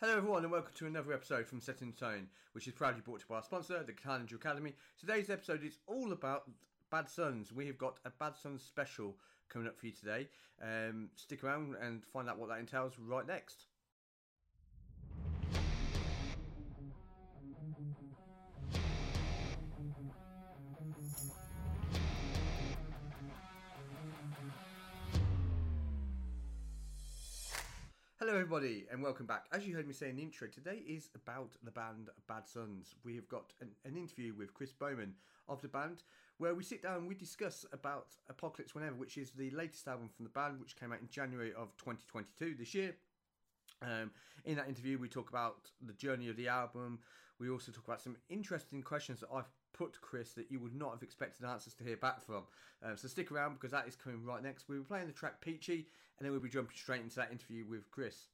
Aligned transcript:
Hello 0.00 0.16
everyone 0.16 0.44
and 0.44 0.50
welcome 0.50 0.72
to 0.76 0.86
another 0.86 1.12
episode 1.12 1.46
from 1.46 1.60
Setting 1.60 1.92
Tone, 1.92 2.26
which 2.52 2.66
is 2.66 2.72
proudly 2.72 3.02
brought 3.02 3.18
to 3.18 3.24
you 3.24 3.28
by 3.28 3.34
our 3.34 3.42
sponsor, 3.42 3.82
the 3.82 3.92
Carnage 3.92 4.32
Academy. 4.32 4.72
Today's 4.98 5.28
episode 5.28 5.62
is 5.62 5.76
all 5.86 6.12
about 6.12 6.50
Bad 6.90 7.06
Suns. 7.06 7.52
We 7.52 7.66
have 7.66 7.76
got 7.76 7.98
a 8.06 8.10
Bad 8.18 8.34
Suns 8.34 8.62
special 8.62 9.18
coming 9.50 9.68
up 9.68 9.78
for 9.78 9.84
you 9.84 9.92
today. 9.92 10.28
Um, 10.62 11.10
stick 11.16 11.44
around 11.44 11.74
and 11.82 12.02
find 12.02 12.30
out 12.30 12.38
what 12.38 12.48
that 12.48 12.60
entails 12.60 12.94
right 12.98 13.26
next. 13.26 13.66
Hello, 28.20 28.34
everybody, 28.34 28.84
and 28.92 29.02
welcome 29.02 29.24
back. 29.24 29.46
As 29.50 29.66
you 29.66 29.74
heard 29.74 29.88
me 29.88 29.94
say 29.94 30.10
in 30.10 30.16
the 30.16 30.22
intro, 30.22 30.46
today 30.46 30.82
is 30.86 31.08
about 31.14 31.52
the 31.62 31.70
band 31.70 32.10
Bad 32.28 32.46
Suns. 32.46 32.94
We 33.02 33.14
have 33.14 33.26
got 33.30 33.54
an, 33.62 33.70
an, 33.86 33.96
interview 33.96 34.34
with 34.36 34.52
Chris 34.52 34.74
Bowman 34.74 35.14
of 35.48 35.62
the 35.62 35.68
band, 35.68 36.02
where 36.36 36.54
we 36.54 36.62
sit 36.62 36.82
down 36.82 36.98
and 36.98 37.08
we 37.08 37.14
discuss 37.14 37.64
about 37.72 38.08
Apocalypse 38.28 38.74
Whenever, 38.74 38.96
which 38.96 39.16
is 39.16 39.30
the 39.30 39.50
latest 39.52 39.88
album 39.88 40.10
from 40.14 40.26
the 40.26 40.30
band, 40.32 40.60
which 40.60 40.76
came 40.76 40.92
out 40.92 41.00
in 41.00 41.08
January 41.08 41.54
of 41.54 41.74
2022 41.78 42.56
this 42.58 42.74
year. 42.74 42.94
Um, 43.82 44.10
in 44.44 44.56
that 44.56 44.68
interview, 44.68 44.98
we 44.98 45.08
talk 45.08 45.30
about 45.30 45.70
the 45.84 45.92
journey 45.94 46.28
of 46.28 46.36
the 46.36 46.48
album. 46.48 46.98
We 47.38 47.50
also 47.50 47.72
talk 47.72 47.86
about 47.86 48.00
some 48.00 48.16
interesting 48.28 48.82
questions 48.82 49.20
that 49.20 49.28
I've 49.34 49.48
put 49.72 49.94
to 49.94 50.00
Chris 50.00 50.32
that 50.32 50.50
you 50.50 50.60
would 50.60 50.74
not 50.74 50.92
have 50.92 51.02
expected 51.02 51.46
answers 51.46 51.74
to 51.74 51.84
hear 51.84 51.96
back 51.96 52.22
from. 52.22 52.42
Um, 52.82 52.96
so 52.96 53.08
stick 53.08 53.32
around 53.32 53.54
because 53.54 53.70
that 53.70 53.88
is 53.88 53.96
coming 53.96 54.24
right 54.24 54.42
next. 54.42 54.68
We'll 54.68 54.80
be 54.80 54.84
playing 54.84 55.06
the 55.06 55.12
track 55.12 55.40
Peachy 55.40 55.86
and 56.18 56.24
then 56.24 56.32
we'll 56.32 56.40
be 56.40 56.48
jumping 56.48 56.76
straight 56.76 57.00
into 57.00 57.16
that 57.16 57.32
interview 57.32 57.64
with 57.66 57.90
Chris. 57.90 58.28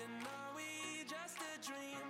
But 0.00 0.24
now 0.24 0.56
we 0.56 1.04
just 1.04 1.36
a 1.36 1.66
dream. 1.66 2.09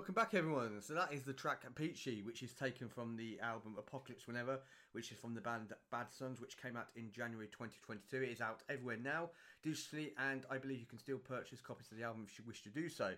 Welcome 0.00 0.14
back, 0.14 0.32
everyone. 0.32 0.80
So 0.80 0.94
that 0.94 1.12
is 1.12 1.24
the 1.24 1.34
track 1.34 1.66
Peachy, 1.74 2.22
which 2.22 2.42
is 2.42 2.54
taken 2.54 2.88
from 2.88 3.18
the 3.18 3.38
album 3.42 3.76
Apocalypse 3.78 4.26
Whenever, 4.26 4.58
which 4.92 5.12
is 5.12 5.18
from 5.18 5.34
the 5.34 5.42
band 5.42 5.74
Bad 5.92 6.06
Suns, 6.10 6.40
which 6.40 6.56
came 6.56 6.74
out 6.74 6.86
in 6.96 7.12
January 7.12 7.48
2022. 7.48 8.16
It 8.16 8.30
is 8.30 8.40
out 8.40 8.62
everywhere 8.70 8.96
now, 8.96 9.28
digitally, 9.62 10.12
and 10.16 10.46
I 10.50 10.56
believe 10.56 10.80
you 10.80 10.86
can 10.86 10.98
still 10.98 11.18
purchase 11.18 11.60
copies 11.60 11.92
of 11.92 11.98
the 11.98 12.04
album 12.04 12.24
if 12.26 12.38
you 12.38 12.46
wish 12.48 12.62
to 12.62 12.70
do 12.70 12.88
so. 12.88 13.12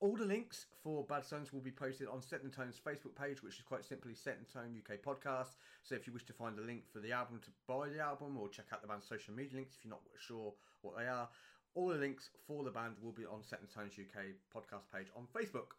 All 0.00 0.14
the 0.14 0.26
links 0.26 0.66
for 0.82 1.04
Bad 1.04 1.24
Suns 1.24 1.54
will 1.54 1.62
be 1.62 1.70
posted 1.70 2.06
on 2.06 2.20
Set 2.20 2.42
and 2.42 2.52
Tone's 2.52 2.78
Facebook 2.86 3.16
page, 3.16 3.42
which 3.42 3.56
is 3.56 3.64
quite 3.64 3.86
simply 3.86 4.14
Set 4.14 4.36
and 4.36 4.46
Tone 4.46 4.76
UK 4.76 4.98
Podcast. 4.98 5.56
So 5.84 5.94
if 5.94 6.06
you 6.06 6.12
wish 6.12 6.26
to 6.26 6.34
find 6.34 6.58
a 6.58 6.62
link 6.62 6.82
for 6.92 6.98
the 6.98 7.12
album 7.12 7.40
to 7.44 7.50
buy 7.66 7.88
the 7.88 8.00
album 8.00 8.36
or 8.38 8.50
check 8.50 8.66
out 8.74 8.82
the 8.82 8.88
band's 8.88 9.08
social 9.08 9.32
media 9.32 9.56
links 9.56 9.76
if 9.78 9.86
you're 9.86 9.90
not 9.90 10.02
sure 10.20 10.52
what 10.82 10.98
they 10.98 11.06
are, 11.06 11.30
all 11.74 11.88
the 11.88 11.94
links 11.94 12.28
for 12.46 12.62
the 12.62 12.70
band 12.70 12.96
will 13.00 13.12
be 13.12 13.24
on 13.24 13.42
Set 13.42 13.60
and 13.60 13.70
Tone's 13.72 13.94
UK 13.94 14.36
podcast 14.54 14.92
page 14.92 15.06
on 15.16 15.24
Facebook. 15.32 15.72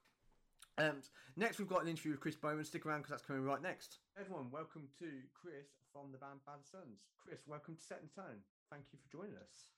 Um, 0.77 1.01
next, 1.33 1.57
we've 1.57 1.65
got 1.65 1.81
an 1.81 1.89
interview 1.89 2.13
with 2.13 2.21
Chris 2.21 2.37
Bowman. 2.37 2.61
Stick 2.61 2.85
around 2.85 3.01
because 3.01 3.17
that's 3.17 3.25
coming 3.25 3.41
right 3.41 3.65
next. 3.65 3.97
Everyone, 4.13 4.53
welcome 4.53 4.85
to 5.01 5.09
Chris 5.33 5.73
from 5.89 6.13
the 6.13 6.21
band 6.21 6.45
Bad 6.45 6.61
Suns. 6.61 7.09
Chris, 7.17 7.41
welcome 7.49 7.73
to 7.73 7.81
Set 7.81 8.05
and 8.05 8.13
Tone. 8.13 8.45
Thank 8.69 8.93
you 8.93 9.01
for 9.01 9.09
joining 9.09 9.41
us. 9.41 9.73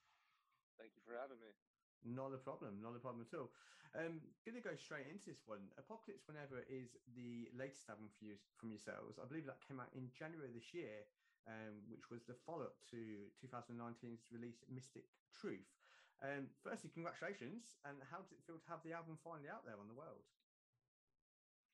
Thank 0.75 0.99
you 0.99 1.03
for 1.07 1.15
having 1.15 1.39
me. 1.39 1.55
Not 2.03 2.35
a 2.35 2.41
problem, 2.43 2.83
not 2.83 2.99
a 2.99 3.03
problem 3.03 3.23
at 3.23 3.31
all. 3.31 3.47
Um, 3.95 4.19
gonna 4.43 4.59
go 4.59 4.75
straight 4.75 5.07
into 5.07 5.23
this 5.23 5.47
one. 5.47 5.71
Apocalypse 5.79 6.27
Whenever 6.27 6.67
is 6.67 6.99
the 7.15 7.47
latest 7.55 7.87
album 7.87 8.11
for 8.19 8.27
you 8.27 8.35
from 8.59 8.75
yourselves. 8.75 9.15
I 9.15 9.25
believe 9.27 9.47
that 9.47 9.63
came 9.63 9.79
out 9.79 9.95
in 9.95 10.11
January 10.11 10.51
this 10.51 10.75
year, 10.75 11.07
um, 11.47 11.79
which 11.87 12.11
was 12.11 12.27
the 12.27 12.35
follow-up 12.43 12.75
to 12.91 12.99
2019's 13.39 14.27
release 14.35 14.67
Mystic 14.67 15.07
Truth. 15.31 15.71
Um, 16.19 16.51
firstly, 16.59 16.91
congratulations, 16.91 17.79
and 17.87 17.95
how 18.11 18.19
does 18.19 18.35
it 18.35 18.43
feel 18.43 18.59
to 18.59 18.67
have 18.67 18.83
the 18.83 18.91
album 18.91 19.15
finally 19.23 19.47
out 19.47 19.63
there 19.63 19.79
on 19.79 19.87
the 19.87 19.95
world? 19.95 20.27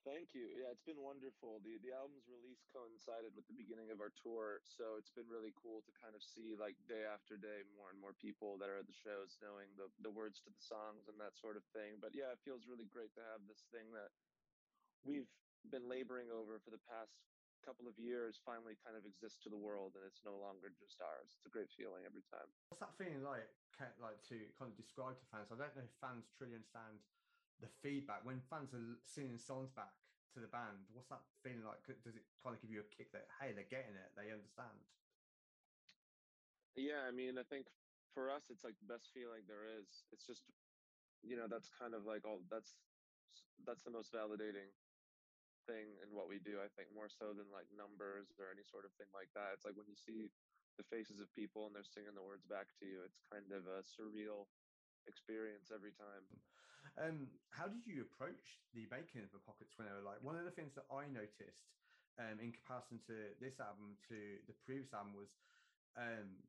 Thank 0.06 0.38
you. 0.38 0.54
Yeah, 0.54 0.70
it's 0.70 0.86
been 0.86 1.02
wonderful. 1.02 1.58
The 1.66 1.82
the 1.82 1.90
album's 1.90 2.30
release 2.30 2.62
coincided 2.70 3.34
with 3.34 3.50
the 3.50 3.58
beginning 3.58 3.90
of 3.90 4.06
our 4.06 4.14
tour, 4.14 4.62
so 4.62 5.02
it's 5.02 5.10
been 5.10 5.26
really 5.26 5.50
cool 5.58 5.82
to 5.82 5.92
kind 5.98 6.14
of 6.14 6.22
see 6.22 6.54
like 6.54 6.78
day 6.86 7.10
after 7.10 7.42
day 7.42 7.66
more 7.74 7.90
and 7.90 7.98
more 7.98 8.14
people 8.14 8.62
that 8.62 8.70
are 8.70 8.78
at 8.78 8.86
the 8.86 8.94
shows 8.94 9.34
knowing 9.42 9.74
the 9.76 9.90
the 10.06 10.14
words 10.14 10.38
to 10.46 10.54
the 10.54 10.62
songs 10.62 11.10
and 11.10 11.18
that 11.18 11.34
sort 11.42 11.58
of 11.58 11.66
thing. 11.74 11.98
But 11.98 12.14
yeah, 12.14 12.30
it 12.30 12.40
feels 12.46 12.70
really 12.70 12.86
great 12.86 13.18
to 13.18 13.24
have 13.34 13.50
this 13.50 13.66
thing 13.74 13.90
that 13.98 14.14
we've 15.04 15.34
been 15.74 15.90
laboring 15.90 16.30
over 16.30 16.62
for 16.62 16.70
the 16.70 16.78
past 16.86 17.18
couple 17.66 17.90
of 17.90 17.98
years 17.98 18.38
finally 18.46 18.78
kind 18.86 18.94
of 18.96 19.10
exist 19.10 19.42
to 19.42 19.50
the 19.50 19.58
world 19.58 19.98
and 19.98 20.06
it's 20.06 20.22
no 20.24 20.38
longer 20.38 20.70
just 20.70 21.02
ours. 21.02 21.34
It's 21.34 21.50
a 21.50 21.50
great 21.50 21.74
feeling 21.74 22.06
every 22.06 22.22
time. 22.22 22.46
What's 22.70 22.80
that 22.86 22.94
feeling 22.94 23.26
like 23.26 23.50
like 23.98 24.22
to 24.30 24.38
kind 24.54 24.70
of 24.70 24.78
describe 24.78 25.18
to 25.18 25.26
fans? 25.34 25.50
I 25.50 25.58
don't 25.58 25.74
know 25.76 25.82
if 25.82 25.98
fans 25.98 26.30
truly 26.38 26.54
understand 26.54 27.02
the 27.60 27.68
feedback 27.68 28.26
when 28.26 28.42
fans 28.42 28.74
are 28.74 28.98
singing 29.06 29.38
songs 29.38 29.72
back 29.72 29.94
to 30.34 30.40
the 30.40 30.48
band 30.48 30.90
what's 30.92 31.08
that 31.10 31.24
feeling 31.44 31.64
like? 31.64 31.84
Does 31.86 32.16
it 32.16 32.24
kind 32.44 32.56
of 32.56 32.62
give 32.62 32.72
you 32.72 32.82
a 32.82 32.84
kick 32.84 33.12
that 33.14 33.30
hey 33.40 33.54
they're 33.54 33.64
getting 33.64 33.96
it 33.96 34.16
they 34.16 34.32
understand? 34.32 34.86
Yeah 36.76 37.04
i 37.08 37.12
mean 37.12 37.38
i 37.38 37.44
think 37.44 37.68
for 38.14 38.30
us 38.30 38.50
it's 38.50 38.64
like 38.64 38.80
the 38.80 38.86
best 38.86 39.12
feeling 39.12 39.46
there 39.48 39.66
is. 39.66 40.06
It's 40.12 40.26
just 40.26 40.52
you 41.22 41.36
know 41.36 41.48
that's 41.48 41.70
kind 41.70 41.94
of 41.94 42.06
like 42.06 42.26
all 42.26 42.44
that's 42.50 42.78
that's 43.66 43.84
the 43.84 43.92
most 43.92 44.14
validating 44.14 44.72
thing 45.66 45.98
in 46.04 46.14
what 46.14 46.28
we 46.28 46.40
do 46.40 46.62
i 46.62 46.68
think 46.68 46.92
more 46.94 47.10
so 47.10 47.34
than 47.34 47.50
like 47.52 47.72
numbers 47.72 48.40
or 48.40 48.52
any 48.52 48.64
sort 48.64 48.86
of 48.86 48.94
thing 48.94 49.08
like 49.14 49.34
that. 49.34 49.54
It's 49.54 49.66
like 49.66 49.76
when 49.76 49.88
you 49.88 49.96
see 49.96 50.32
the 50.78 50.84
faces 50.84 51.20
of 51.20 51.32
people 51.34 51.66
and 51.66 51.76
they're 51.76 51.84
singing 51.84 52.16
the 52.16 52.24
words 52.24 52.46
back 52.46 52.68
to 52.80 52.86
you 52.86 53.04
it's 53.04 53.20
kind 53.32 53.52
of 53.52 53.66
a 53.68 53.82
surreal 53.82 54.48
experience 55.08 55.72
every 55.74 55.94
time 55.96 56.26
um, 56.96 57.28
how 57.52 57.68
did 57.68 57.84
you 57.84 58.08
approach 58.08 58.64
the 58.72 58.88
making 58.88 59.28
of 59.28 59.32
Apocalypse 59.36 59.76
Whenever? 59.76 60.00
Like 60.00 60.24
one 60.24 60.40
of 60.40 60.48
the 60.48 60.56
things 60.56 60.76
that 60.80 60.88
I 60.88 61.12
noticed 61.12 61.76
um, 62.16 62.40
in 62.40 62.56
comparison 62.56 63.04
to 63.12 63.36
this 63.44 63.60
album 63.60 64.00
to 64.08 64.40
the 64.48 64.56
previous 64.64 64.96
album 64.96 65.12
was 65.12 65.36
um, 66.00 66.40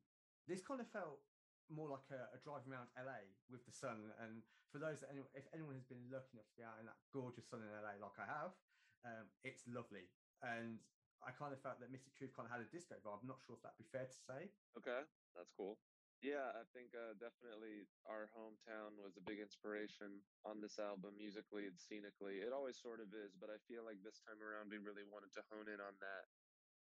this 0.47 0.63
kind 0.63 0.79
of 0.79 0.87
felt 0.87 1.19
more 1.67 1.91
like 1.91 2.07
a, 2.15 2.31
a 2.31 2.39
driving 2.39 2.71
around 2.71 2.87
LA 2.95 3.27
with 3.51 3.67
the 3.67 3.75
sun. 3.75 4.07
And 4.23 4.39
for 4.71 4.79
those 4.79 5.03
that 5.03 5.11
anyone, 5.11 5.31
if 5.35 5.43
anyone 5.51 5.75
has 5.75 5.83
been 5.83 6.07
lucky 6.07 6.39
enough 6.39 6.47
to 6.47 6.55
be 6.55 6.63
out 6.63 6.79
in 6.79 6.87
that 6.87 6.99
gorgeous 7.11 7.51
sun 7.51 7.59
in 7.59 7.71
LA, 7.71 7.99
like 7.99 8.15
I 8.15 8.27
have, 8.31 8.55
um, 9.03 9.27
it's 9.43 9.67
lovely. 9.67 10.07
And 10.39 10.79
I 11.19 11.35
kind 11.35 11.51
of 11.51 11.59
felt 11.59 11.83
that 11.83 11.91
Mystic 11.91 12.15
Truth 12.15 12.31
kind 12.39 12.47
of 12.47 12.55
had 12.55 12.63
a 12.63 12.69
disco 12.71 12.95
vibe. 13.03 13.19
I'm 13.19 13.27
not 13.27 13.43
sure 13.43 13.59
if 13.59 13.61
that'd 13.67 13.75
be 13.75 13.89
fair 13.91 14.07
to 14.07 14.19
say. 14.23 14.47
Okay, 14.79 15.03
that's 15.35 15.51
cool. 15.59 15.75
Yeah, 16.25 16.49
I 16.49 16.65
think 16.73 16.97
uh, 16.97 17.13
definitely 17.21 17.85
our 18.09 18.25
hometown 18.33 18.97
was 18.97 19.21
a 19.21 19.27
big 19.27 19.37
inspiration 19.37 20.17
on 20.49 20.57
this 20.57 20.81
album, 20.81 21.13
musically 21.13 21.69
and 21.69 21.77
scenically. 21.77 22.41
It 22.41 22.49
always 22.49 22.81
sort 22.81 23.05
of 23.05 23.13
is, 23.13 23.37
but 23.37 23.53
I 23.53 23.61
feel 23.69 23.85
like 23.85 24.01
this 24.01 24.17
time 24.25 24.41
around 24.41 24.73
we 24.73 24.81
really 24.81 25.05
wanted 25.05 25.29
to 25.37 25.45
hone 25.53 25.69
in 25.69 25.77
on 25.77 25.93
that, 26.01 26.25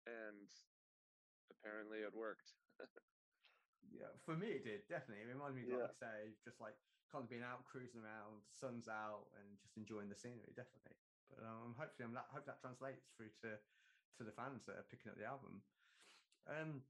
and 0.08 0.48
apparently 1.52 2.08
it 2.08 2.16
worked. 2.16 2.56
yeah, 3.92 4.08
for 4.24 4.40
me 4.40 4.56
it 4.56 4.64
did 4.64 4.88
definitely. 4.88 5.28
It 5.28 5.36
reminded 5.36 5.60
me, 5.60 5.68
yeah. 5.68 5.84
like 5.84 6.00
I 6.00 6.00
say, 6.00 6.20
just 6.48 6.64
like 6.64 6.80
kind 7.12 7.28
of 7.28 7.28
being 7.28 7.44
out 7.44 7.68
cruising 7.68 8.08
around, 8.08 8.40
sun's 8.56 8.88
out, 8.88 9.28
and 9.36 9.60
just 9.60 9.76
enjoying 9.76 10.08
the 10.08 10.16
scenery. 10.16 10.56
Definitely, 10.56 10.96
but 11.28 11.44
um, 11.44 11.76
hopefully, 11.76 12.08
I'm 12.08 12.16
hope 12.32 12.48
that 12.48 12.64
translates 12.64 13.12
through 13.20 13.36
to 13.44 13.60
to 14.16 14.24
the 14.24 14.32
fans 14.32 14.64
that 14.64 14.80
are 14.80 14.88
picking 14.88 15.12
up 15.12 15.20
the 15.20 15.28
album. 15.28 15.60
Um, 16.48 16.88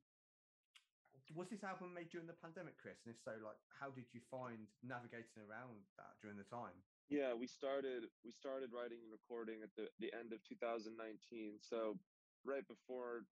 was 1.33 1.49
this 1.49 1.65
album 1.65 1.95
made 1.95 2.13
during 2.13 2.29
the 2.29 2.37
pandemic, 2.37 2.77
Chris? 2.77 3.01
And 3.05 3.15
if 3.15 3.19
so, 3.25 3.33
like, 3.41 3.57
how 3.73 3.89
did 3.89 4.05
you 4.13 4.21
find 4.29 4.69
navigating 4.85 5.41
around 5.41 5.81
that 5.97 6.13
during 6.21 6.37
the 6.37 6.45
time? 6.45 6.77
Yeah, 7.09 7.33
we 7.33 7.45
started 7.45 8.09
we 8.25 8.33
started 8.33 8.73
writing 8.73 9.01
and 9.01 9.09
recording 9.09 9.61
at 9.65 9.73
the 9.73 9.89
the 9.97 10.13
end 10.13 10.33
of 10.33 10.41
2019. 10.45 10.93
So 11.61 11.97
right 12.45 12.65
before 12.65 13.25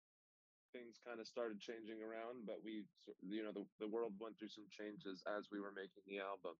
things 0.73 0.97
kind 1.05 1.21
of 1.21 1.29
started 1.29 1.61
changing 1.61 2.01
around, 2.01 2.49
but 2.49 2.61
we 2.65 2.85
you 3.21 3.45
know 3.45 3.53
the 3.53 3.65
the 3.77 3.89
world 3.89 4.17
went 4.17 4.37
through 4.37 4.53
some 4.53 4.69
changes 4.73 5.21
as 5.29 5.49
we 5.53 5.61
were 5.61 5.73
making 5.73 6.05
the 6.09 6.21
album. 6.21 6.57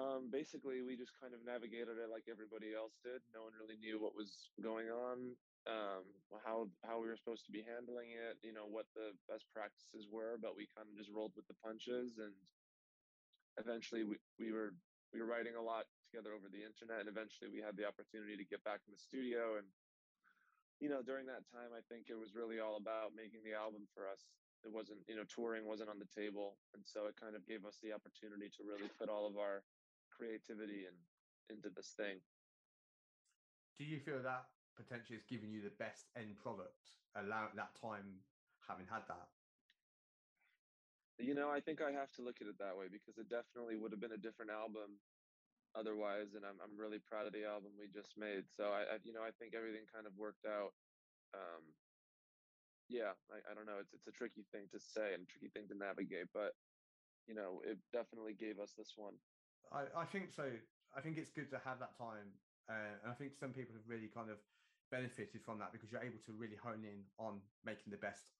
Um, 0.00 0.32
basically, 0.32 0.80
we 0.80 0.96
just 0.96 1.12
kind 1.20 1.36
of 1.36 1.44
navigated 1.44 2.00
it 2.00 2.08
like 2.08 2.24
everybody 2.30 2.72
else 2.72 2.96
did. 3.04 3.20
No 3.34 3.44
one 3.44 3.54
really 3.54 3.76
knew 3.76 4.00
what 4.00 4.16
was 4.16 4.50
going 4.62 4.88
on 4.88 5.36
um, 5.70 6.02
how 6.42 6.66
how 6.82 6.98
we 6.98 7.06
were 7.06 7.16
supposed 7.16 7.46
to 7.46 7.54
be 7.54 7.62
handling 7.62 8.10
it, 8.14 8.38
you 8.42 8.50
know, 8.50 8.66
what 8.66 8.90
the 8.98 9.14
best 9.30 9.46
practices 9.54 10.10
were, 10.10 10.34
but 10.40 10.58
we 10.58 10.66
kind 10.74 10.90
of 10.90 10.98
just 10.98 11.12
rolled 11.12 11.32
with 11.38 11.46
the 11.46 11.58
punches 11.62 12.18
and 12.18 12.34
eventually 13.60 14.04
we, 14.04 14.16
we 14.40 14.50
were 14.52 14.72
we 15.12 15.20
were 15.20 15.28
writing 15.28 15.56
a 15.60 15.62
lot 15.62 15.84
together 16.08 16.32
over 16.32 16.48
the 16.48 16.64
internet 16.64 17.04
and 17.04 17.08
eventually 17.08 17.52
we 17.52 17.60
had 17.60 17.76
the 17.76 17.84
opportunity 17.84 18.32
to 18.36 18.48
get 18.48 18.64
back 18.64 18.80
in 18.88 18.96
the 18.96 19.00
studio 19.00 19.60
and 19.60 19.68
you 20.80 20.88
know 20.88 21.04
during 21.04 21.28
that 21.28 21.44
time 21.52 21.68
i 21.76 21.84
think 21.92 22.08
it 22.08 22.16
was 22.16 22.32
really 22.32 22.64
all 22.64 22.80
about 22.80 23.12
making 23.12 23.44
the 23.44 23.52
album 23.52 23.84
for 23.92 24.08
us. 24.08 24.32
It 24.64 24.70
wasn't 24.70 25.02
you 25.10 25.18
know 25.18 25.26
touring 25.26 25.66
wasn't 25.66 25.90
on 25.90 25.98
the 25.98 26.08
table 26.08 26.56
and 26.72 26.82
so 26.86 27.10
it 27.10 27.18
kind 27.18 27.34
of 27.34 27.44
gave 27.44 27.66
us 27.66 27.76
the 27.82 27.92
opportunity 27.92 28.48
to 28.56 28.62
really 28.64 28.88
put 28.94 29.10
all 29.10 29.26
of 29.26 29.36
our 29.36 29.66
creativity 30.08 30.86
and 30.86 30.96
into 31.50 31.68
this 31.74 31.92
thing. 31.98 32.22
Do 33.76 33.84
you 33.84 33.98
feel 34.00 34.22
that 34.22 34.46
potentially 34.76 35.16
it's 35.16 35.26
giving 35.26 35.50
you 35.52 35.62
the 35.62 35.70
best 35.78 36.08
end 36.16 36.36
product 36.36 36.96
allow 37.16 37.48
that 37.54 37.74
time 37.80 38.24
having 38.68 38.86
had 38.86 39.02
that? 39.08 39.28
You 41.18 41.34
know 41.34 41.50
i 41.50 41.60
think 41.60 41.80
i 41.80 41.92
have 41.92 42.10
to 42.12 42.22
look 42.22 42.40
at 42.40 42.48
it 42.48 42.58
that 42.58 42.76
way 42.76 42.88
because 42.90 43.18
it 43.18 43.28
definitely 43.28 43.76
would 43.76 43.92
have 43.92 44.00
been 44.00 44.12
a 44.12 44.18
different 44.18 44.50
album 44.50 44.98
otherwise 45.74 46.34
and 46.34 46.44
i'm, 46.44 46.58
I'm 46.62 46.76
really 46.78 46.98
proud 46.98 47.26
of 47.26 47.32
the 47.32 47.44
album 47.44 47.72
we 47.78 47.86
just 47.88 48.16
made. 48.18 48.50
So 48.50 48.64
I, 48.72 48.82
I 48.82 48.98
you 49.04 49.12
know 49.12 49.22
i 49.22 49.30
think 49.30 49.54
everything 49.54 49.86
kind 49.92 50.06
of 50.06 50.16
worked 50.16 50.46
out 50.46 50.72
um 51.34 51.74
yeah 52.88 53.12
I, 53.30 53.52
I 53.52 53.54
don't 53.54 53.66
know 53.66 53.78
it's 53.80 53.94
it's 53.94 54.06
a 54.08 54.12
tricky 54.12 54.44
thing 54.52 54.68
to 54.72 54.80
say 54.80 55.14
and 55.14 55.28
tricky 55.28 55.48
thing 55.48 55.68
to 55.68 55.76
navigate 55.76 56.32
but 56.32 56.52
you 57.26 57.34
know 57.34 57.60
it 57.64 57.78
definitely 57.92 58.34
gave 58.34 58.58
us 58.58 58.74
this 58.76 58.94
one. 58.96 59.14
I 59.72 59.84
i 59.96 60.04
think 60.04 60.32
so. 60.32 60.50
I 60.96 61.00
think 61.00 61.18
it's 61.18 61.30
good 61.30 61.50
to 61.50 61.58
have 61.64 61.78
that 61.80 61.96
time 61.96 62.32
uh, 62.68 62.98
and 63.02 63.12
i 63.12 63.14
think 63.14 63.36
some 63.36 63.52
people 63.52 63.74
have 63.74 63.86
really 63.86 64.08
kind 64.08 64.30
of 64.30 64.38
benefited 64.92 65.40
from 65.40 65.58
that 65.58 65.72
because 65.72 65.90
you're 65.90 66.04
able 66.04 66.20
to 66.28 66.32
really 66.36 66.60
hone 66.60 66.84
in 66.84 67.08
on 67.18 67.40
making 67.64 67.90
the 67.90 67.96
best 67.96 68.36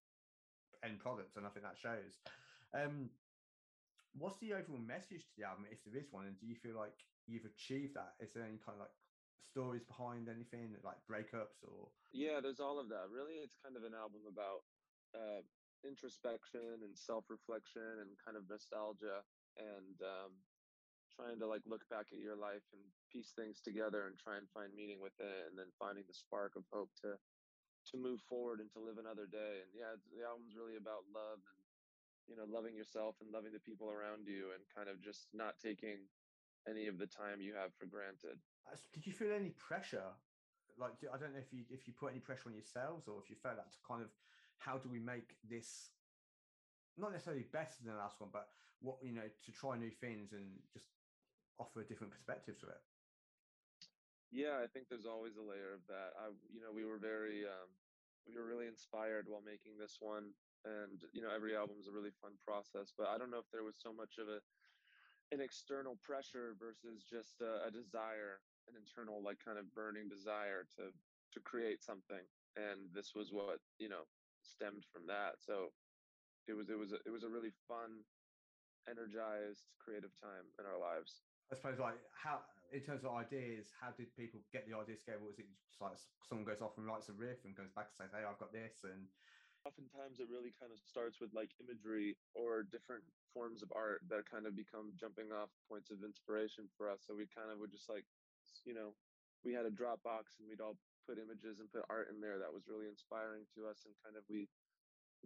end 0.84 1.00
product, 1.00 1.36
and 1.36 1.46
I 1.46 1.50
think 1.50 1.64
that 1.64 1.80
shows. 1.80 2.20
Um, 2.76 3.08
what's 4.12 4.38
the 4.38 4.52
overall 4.52 4.78
message 4.78 5.24
to 5.24 5.34
the 5.40 5.48
album, 5.48 5.64
if 5.72 5.80
there 5.82 5.96
is 5.96 6.12
one, 6.12 6.28
and 6.28 6.36
do 6.38 6.46
you 6.46 6.54
feel 6.54 6.76
like 6.76 6.94
you've 7.26 7.48
achieved 7.48 7.96
that? 7.96 8.12
Is 8.20 8.36
there 8.36 8.44
any 8.44 8.60
kind 8.60 8.76
of 8.76 8.84
like 8.84 8.96
stories 9.40 9.82
behind 9.82 10.28
anything, 10.28 10.76
like 10.84 11.00
breakups 11.08 11.64
or? 11.64 11.88
Yeah, 12.12 12.44
there's 12.44 12.60
all 12.60 12.78
of 12.78 12.92
that. 12.92 13.08
Really, 13.08 13.40
it's 13.40 13.56
kind 13.56 13.76
of 13.76 13.88
an 13.88 13.96
album 13.96 14.28
about 14.28 14.68
uh, 15.16 15.40
introspection 15.82 16.84
and 16.84 16.92
self-reflection 16.92 18.04
and 18.04 18.12
kind 18.20 18.36
of 18.36 18.44
nostalgia 18.48 19.24
and 19.56 19.96
um, 20.00 20.32
trying 21.22 21.38
to 21.38 21.46
like 21.46 21.62
look 21.70 21.86
back 21.86 22.10
at 22.10 22.18
your 22.18 22.34
life 22.34 22.66
and 22.74 22.82
piece 23.06 23.30
things 23.38 23.62
together 23.62 24.10
and 24.10 24.18
try 24.18 24.34
and 24.34 24.50
find 24.50 24.74
meaning 24.74 24.98
with 24.98 25.14
it 25.22 25.46
and 25.46 25.54
then 25.54 25.70
finding 25.78 26.02
the 26.10 26.16
spark 26.18 26.58
of 26.58 26.66
hope 26.74 26.90
to 26.98 27.14
to 27.82 27.94
move 27.98 28.22
forward 28.26 28.58
and 28.58 28.70
to 28.70 28.82
live 28.82 28.98
another 28.98 29.30
day. 29.30 29.62
And 29.62 29.70
yeah 29.70 29.94
the 30.10 30.26
album's 30.26 30.58
really 30.58 30.74
about 30.74 31.06
love 31.14 31.38
and 31.38 31.62
you 32.26 32.34
know 32.34 32.46
loving 32.50 32.74
yourself 32.74 33.22
and 33.22 33.30
loving 33.30 33.54
the 33.54 33.62
people 33.62 33.86
around 33.86 34.26
you 34.26 34.50
and 34.50 34.66
kind 34.66 34.90
of 34.90 34.98
just 34.98 35.30
not 35.30 35.62
taking 35.62 36.10
any 36.66 36.90
of 36.90 36.98
the 36.98 37.06
time 37.06 37.38
you 37.38 37.54
have 37.54 37.70
for 37.78 37.86
granted. 37.86 38.42
Uh, 38.66 38.78
did 38.90 39.06
you 39.06 39.14
feel 39.14 39.30
any 39.30 39.54
pressure? 39.54 40.10
Like 40.74 40.98
i 41.06 41.20
don't 41.20 41.36
know 41.36 41.44
if 41.44 41.52
you 41.54 41.62
if 41.70 41.86
you 41.86 41.92
put 41.94 42.10
any 42.10 42.24
pressure 42.24 42.48
on 42.48 42.56
yourselves 42.56 43.06
or 43.06 43.20
if 43.22 43.28
you 43.30 43.36
felt 43.36 43.60
that 43.60 43.70
to 43.70 43.78
kind 43.86 44.00
of 44.02 44.08
how 44.56 44.80
do 44.80 44.88
we 44.88 44.98
make 44.98 45.36
this 45.44 45.92
not 46.96 47.12
necessarily 47.12 47.44
better 47.52 47.76
than 47.84 47.92
the 47.92 48.00
last 48.00 48.16
one 48.24 48.32
but 48.32 48.48
what 48.80 48.96
you 49.04 49.12
know 49.12 49.28
to 49.44 49.50
try 49.52 49.76
new 49.76 49.92
things 49.92 50.32
and 50.32 50.48
just 50.72 50.88
offer 51.62 51.80
a 51.80 51.86
different 51.86 52.10
perspective 52.10 52.58
to 52.58 52.66
it. 52.66 52.82
Yeah 54.34 54.58
i 54.58 54.66
think 54.66 54.88
there's 54.90 55.06
always 55.06 55.36
a 55.38 55.44
layer 55.44 55.70
of 55.76 55.86
that. 55.86 56.18
I 56.18 56.34
you 56.50 56.58
know 56.58 56.74
we 56.74 56.84
were 56.84 56.98
very 56.98 57.46
um 57.46 57.70
we 58.26 58.34
were 58.34 58.46
really 58.46 58.66
inspired 58.66 59.26
while 59.30 59.42
making 59.44 59.78
this 59.78 59.98
one 60.02 60.34
and 60.66 61.06
you 61.14 61.22
know 61.22 61.30
every 61.30 61.54
album 61.54 61.78
is 61.78 61.86
a 61.86 61.94
really 61.94 62.14
fun 62.22 62.34
process 62.38 62.94
but 62.96 63.10
i 63.10 63.18
don't 63.18 63.30
know 63.30 63.42
if 63.42 63.50
there 63.50 63.66
was 63.66 63.78
so 63.78 63.92
much 63.92 64.18
of 64.18 64.26
a 64.28 64.38
an 65.34 65.40
external 65.40 65.96
pressure 66.02 66.54
versus 66.58 67.02
just 67.02 67.40
a, 67.40 67.66
a 67.66 67.70
desire 67.70 68.42
an 68.68 68.74
internal 68.78 69.22
like 69.22 69.38
kind 69.42 69.58
of 69.58 69.70
burning 69.74 70.08
desire 70.08 70.66
to 70.76 70.90
to 71.34 71.38
create 71.42 71.82
something 71.82 72.22
and 72.56 72.90
this 72.94 73.14
was 73.14 73.32
what 73.32 73.58
you 73.78 73.88
know 73.88 74.06
stemmed 74.42 74.84
from 74.92 75.06
that. 75.06 75.38
So 75.38 75.70
it 76.48 76.54
was 76.54 76.68
it 76.68 76.78
was 76.78 76.92
a, 76.92 76.98
it 77.06 77.10
was 77.10 77.22
a 77.22 77.30
really 77.30 77.54
fun 77.68 78.02
energized, 78.90 79.70
creative 79.78 80.10
time 80.18 80.50
in 80.58 80.66
our 80.66 80.78
lives. 80.78 81.22
I 81.52 81.54
suppose, 81.54 81.76
like 81.76 82.00
how 82.16 82.40
in 82.72 82.80
terms 82.80 83.04
of 83.04 83.12
ideas, 83.12 83.68
how 83.76 83.92
did 83.92 84.08
people 84.16 84.40
get 84.56 84.64
the 84.64 84.72
ideas 84.72 85.04
together? 85.04 85.20
Was 85.20 85.36
it 85.36 85.44
just 85.68 85.84
like 85.84 86.00
someone 86.24 86.48
goes 86.48 86.64
off 86.64 86.80
and 86.80 86.88
writes 86.88 87.12
a 87.12 87.14
riff 87.14 87.44
and 87.44 87.52
goes 87.52 87.68
back 87.76 87.92
and 87.92 87.96
says, 88.00 88.10
"Hey, 88.16 88.24
I've 88.24 88.40
got 88.40 88.56
this," 88.56 88.88
and 88.88 89.04
oftentimes 89.68 90.18
it 90.18 90.32
really 90.32 90.56
kind 90.56 90.72
of 90.72 90.80
starts 90.80 91.20
with 91.20 91.30
like 91.36 91.52
imagery 91.60 92.16
or 92.32 92.64
different 92.64 93.04
forms 93.36 93.60
of 93.60 93.70
art 93.76 94.00
that 94.08 94.24
kind 94.24 94.48
of 94.48 94.56
become 94.56 94.96
jumping 94.96 95.30
off 95.30 95.52
points 95.68 95.92
of 95.92 96.02
inspiration 96.02 96.66
for 96.74 96.88
us. 96.88 97.04
So 97.04 97.14
we 97.14 97.28
kind 97.28 97.52
of 97.52 97.60
would 97.60 97.70
just 97.70 97.86
like, 97.86 98.08
you 98.64 98.74
know, 98.74 98.96
we 99.44 99.52
had 99.52 99.68
a 99.68 99.70
Dropbox 99.70 100.40
and 100.40 100.48
we'd 100.48 100.64
all 100.64 100.80
put 101.06 101.20
images 101.20 101.60
and 101.60 101.70
put 101.70 101.84
art 101.90 102.08
in 102.10 102.18
there 102.18 102.38
that 102.40 102.50
was 102.50 102.66
really 102.66 102.88
inspiring 102.88 103.44
to 103.54 103.66
us 103.68 103.84
and 103.86 103.94
kind 104.02 104.16
of 104.16 104.24
we 104.26 104.48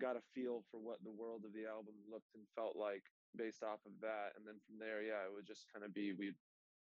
got 0.01 0.17
a 0.17 0.25
feel 0.35 0.65
for 0.69 0.81
what 0.81 1.01
the 1.05 1.13
world 1.13 1.45
of 1.45 1.53
the 1.57 1.65
album 1.65 1.97
looked 2.11 2.35
and 2.37 2.45
felt 2.53 2.77
like 2.77 3.05
based 3.35 3.63
off 3.63 3.83
of 3.85 3.95
that 4.01 4.37
and 4.37 4.47
then 4.47 4.57
from 4.63 4.79
there 4.79 5.03
yeah 5.03 5.27
it 5.27 5.33
would 5.33 5.47
just 5.47 5.67
kind 5.73 5.85
of 5.85 5.93
be 5.93 6.13
we'd 6.15 6.39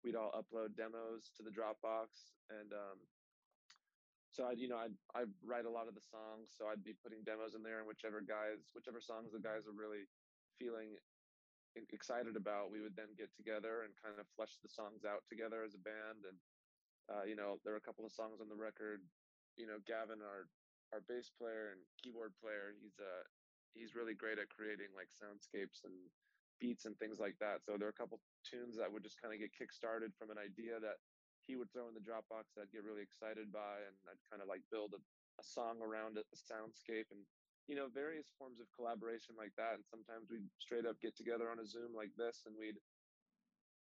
we'd 0.05 0.17
all 0.17 0.33
upload 0.33 0.77
demos 0.79 1.33
to 1.35 1.43
the 1.43 1.53
dropbox 1.53 2.39
and 2.49 2.73
um 2.73 2.99
so 4.31 4.47
i'd 4.47 4.61
you 4.61 4.69
know 4.69 4.79
i'd 4.79 4.95
i'd 5.19 5.33
write 5.43 5.67
a 5.67 5.71
lot 5.71 5.89
of 5.91 5.95
the 5.99 6.05
songs 6.05 6.55
so 6.55 6.71
i'd 6.71 6.85
be 6.85 6.97
putting 7.03 7.25
demos 7.27 7.55
in 7.59 7.63
there 7.63 7.83
and 7.83 7.89
whichever 7.89 8.23
guys 8.23 8.71
whichever 8.73 9.01
songs 9.01 9.33
the 9.33 9.43
guys 9.43 9.67
are 9.67 9.77
really 9.77 10.07
feeling 10.57 10.97
excited 11.93 12.35
about 12.35 12.73
we 12.73 12.81
would 12.81 12.97
then 12.97 13.13
get 13.15 13.31
together 13.37 13.87
and 13.87 13.95
kind 13.99 14.19
of 14.19 14.27
flesh 14.35 14.59
the 14.63 14.71
songs 14.71 15.05
out 15.07 15.23
together 15.29 15.63
as 15.63 15.75
a 15.75 15.83
band 15.85 16.27
and 16.27 16.39
uh, 17.09 17.25
you 17.25 17.37
know 17.37 17.61
there 17.63 17.73
are 17.73 17.83
a 17.83 17.87
couple 17.87 18.05
of 18.05 18.13
songs 18.13 18.41
on 18.41 18.49
the 18.49 18.57
record 18.57 19.05
you 19.55 19.67
know 19.67 19.79
gavin 19.87 20.19
our 20.23 20.49
our 20.93 21.05
bass 21.05 21.29
player 21.29 21.77
and 21.77 21.81
keyboard 22.01 22.33
player, 22.41 22.73
he's 22.81 22.97
uh 22.97 23.25
he's 23.77 23.95
really 23.95 24.17
great 24.17 24.41
at 24.41 24.49
creating 24.49 24.89
like 24.97 25.13
soundscapes 25.13 25.85
and 25.85 25.95
beats 26.61 26.85
and 26.85 26.99
things 26.99 27.19
like 27.19 27.39
that. 27.41 27.63
So 27.65 27.79
there 27.79 27.89
are 27.89 27.95
a 27.95 28.01
couple 28.01 28.21
tunes 28.43 28.77
that 28.79 28.91
would 28.91 29.03
just 29.03 29.21
kind 29.21 29.33
of 29.33 29.41
get 29.41 29.55
kick 29.55 29.73
started 29.73 30.13
from 30.19 30.31
an 30.31 30.39
idea 30.39 30.79
that 30.83 30.99
he 31.49 31.57
would 31.57 31.73
throw 31.73 31.89
in 31.89 31.97
the 31.97 32.05
Dropbox 32.05 32.53
that 32.53 32.69
I'd 32.69 32.77
get 32.77 32.85
really 32.85 33.01
excited 33.01 33.49
by, 33.49 33.81
and 33.89 33.97
I'd 34.05 34.21
kind 34.29 34.45
of 34.45 34.53
like 34.53 34.61
build 34.69 34.93
a, 34.93 35.01
a 35.41 35.45
song 35.45 35.81
around 35.81 36.21
it, 36.21 36.29
a 36.29 36.39
soundscape, 36.39 37.09
and 37.09 37.25
you 37.65 37.77
know 37.77 37.89
various 37.89 38.29
forms 38.37 38.61
of 38.61 38.69
collaboration 38.77 39.33
like 39.39 39.57
that. 39.57 39.81
And 39.81 39.85
sometimes 39.89 40.29
we'd 40.29 40.45
straight 40.61 40.85
up 40.85 41.01
get 41.01 41.17
together 41.17 41.49
on 41.49 41.63
a 41.63 41.67
Zoom 41.67 41.97
like 41.97 42.13
this, 42.21 42.45
and 42.45 42.53
we'd 42.53 42.77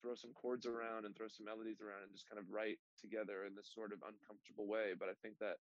throw 0.00 0.14
some 0.14 0.32
chords 0.32 0.64
around 0.64 1.04
and 1.04 1.12
throw 1.12 1.28
some 1.28 1.44
melodies 1.44 1.82
around 1.82 2.06
and 2.06 2.14
just 2.14 2.30
kind 2.30 2.38
of 2.38 2.48
write 2.48 2.78
together 2.96 3.44
in 3.44 3.52
this 3.52 3.68
sort 3.68 3.92
of 3.92 4.00
uncomfortable 4.06 4.64
way. 4.64 4.94
But 4.94 5.10
I 5.10 5.16
think 5.20 5.36
that 5.42 5.60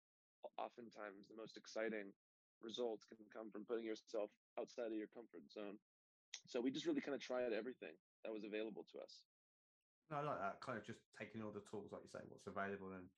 oftentimes 0.59 1.31
the 1.31 1.39
most 1.39 1.57
exciting 1.57 2.13
results 2.61 3.07
can 3.09 3.25
come 3.33 3.49
from 3.49 3.65
putting 3.65 3.87
yourself 3.87 4.29
outside 4.59 4.91
of 4.93 4.99
your 4.99 5.11
comfort 5.13 5.47
zone. 5.49 5.79
So 6.47 6.61
we 6.61 6.71
just 6.71 6.87
really 6.87 7.01
kind 7.01 7.15
of 7.15 7.23
tried 7.23 7.53
everything 7.53 7.97
that 8.25 8.33
was 8.33 8.45
available 8.45 8.85
to 8.93 9.01
us. 9.01 9.25
No, 10.11 10.21
I 10.21 10.23
like 10.23 10.41
that. 10.41 10.61
Kind 10.61 10.77
of 10.77 10.85
just 10.85 11.01
taking 11.17 11.41
all 11.41 11.53
the 11.53 11.65
tools, 11.65 11.89
like 11.93 12.05
you 12.05 12.13
say, 12.13 12.21
what's 12.29 12.47
available 12.47 12.93
and 12.93 13.09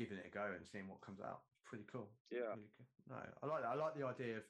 giving 0.00 0.16
it 0.16 0.28
a 0.28 0.32
go 0.32 0.48
and 0.56 0.64
seeing 0.64 0.88
what 0.88 1.04
comes 1.04 1.20
out. 1.20 1.44
It's 1.52 1.64
pretty 1.68 1.84
cool. 1.92 2.08
Yeah. 2.32 2.56
Really 2.56 2.72
cool. 2.76 2.88
No, 3.12 3.20
I 3.20 3.44
like 3.44 3.62
that. 3.64 3.72
I 3.72 3.76
like 3.76 3.94
the 3.96 4.08
idea 4.08 4.40
of 4.40 4.46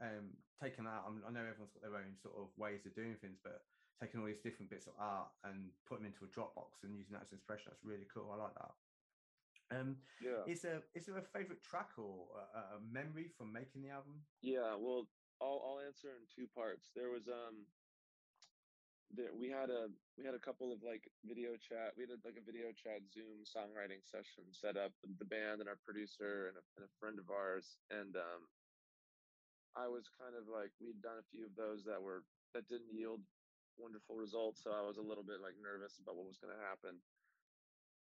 um, 0.00 0.32
taking 0.56 0.88
that. 0.88 1.04
I 1.04 1.28
know 1.28 1.44
everyone's 1.44 1.76
got 1.76 1.84
their 1.84 2.00
own 2.00 2.16
sort 2.16 2.40
of 2.40 2.48
ways 2.56 2.88
of 2.88 2.96
doing 2.96 3.20
things, 3.20 3.36
but 3.44 3.60
taking 4.00 4.20
all 4.20 4.26
these 4.26 4.40
different 4.40 4.72
bits 4.72 4.88
of 4.88 4.96
art 4.96 5.28
and 5.44 5.68
putting 5.84 6.08
them 6.08 6.12
into 6.16 6.24
a 6.24 6.32
Dropbox 6.32 6.80
and 6.84 6.96
using 6.96 7.12
that 7.12 7.28
as 7.28 7.36
inspiration, 7.36 7.68
that's 7.68 7.84
really 7.84 8.08
cool. 8.08 8.32
I 8.32 8.40
like 8.40 8.56
that. 8.56 8.72
Um, 9.70 9.96
yeah. 10.18 10.42
Is 10.50 10.62
there 10.62 10.82
is 10.94 11.06
there 11.06 11.18
a 11.18 11.22
favorite 11.22 11.62
track 11.62 11.90
or 11.96 12.26
a, 12.34 12.74
a, 12.74 12.78
memory 12.90 13.30
from 13.38 13.52
making 13.52 13.82
the 13.82 13.90
album? 13.90 14.18
Yeah. 14.42 14.74
Well, 14.74 15.06
I'll 15.42 15.60
I'll 15.64 15.80
answer 15.84 16.08
in 16.16 16.24
two 16.28 16.48
parts. 16.54 16.90
There 16.94 17.10
was 17.10 17.28
um. 17.28 17.66
There, 19.10 19.34
we 19.34 19.50
had 19.50 19.70
a 19.70 19.90
we 20.16 20.24
had 20.24 20.34
a 20.38 20.38
couple 20.38 20.70
of 20.72 20.84
like 20.86 21.10
video 21.26 21.58
chat 21.58 21.98
we 21.98 22.06
had 22.06 22.14
a, 22.14 22.20
like 22.22 22.38
a 22.38 22.46
video 22.46 22.70
chat 22.70 23.02
zoom 23.10 23.42
songwriting 23.42 24.06
session 24.06 24.46
set 24.54 24.76
up 24.78 24.94
the 25.18 25.26
band 25.26 25.58
and 25.58 25.68
our 25.68 25.78
producer 25.82 26.46
and 26.46 26.54
a, 26.54 26.62
and 26.78 26.86
a 26.86 26.92
friend 27.02 27.18
of 27.18 27.26
ours 27.26 27.78
and 27.90 28.14
um 28.14 28.46
i 29.74 29.88
was 29.90 30.06
kind 30.14 30.38
of 30.38 30.46
like 30.46 30.70
we'd 30.78 31.02
done 31.02 31.18
a 31.18 31.26
few 31.26 31.42
of 31.42 31.56
those 31.58 31.82
that 31.82 31.98
were 31.98 32.22
that 32.54 32.68
didn't 32.70 32.94
yield 32.94 33.18
wonderful 33.78 34.14
results 34.14 34.62
so 34.62 34.70
i 34.70 34.82
was 34.86 34.98
a 34.98 35.02
little 35.02 35.24
bit 35.26 35.42
like 35.42 35.58
nervous 35.58 35.98
about 35.98 36.14
what 36.14 36.30
was 36.30 36.38
going 36.38 36.54
to 36.54 36.62
happen 36.62 36.94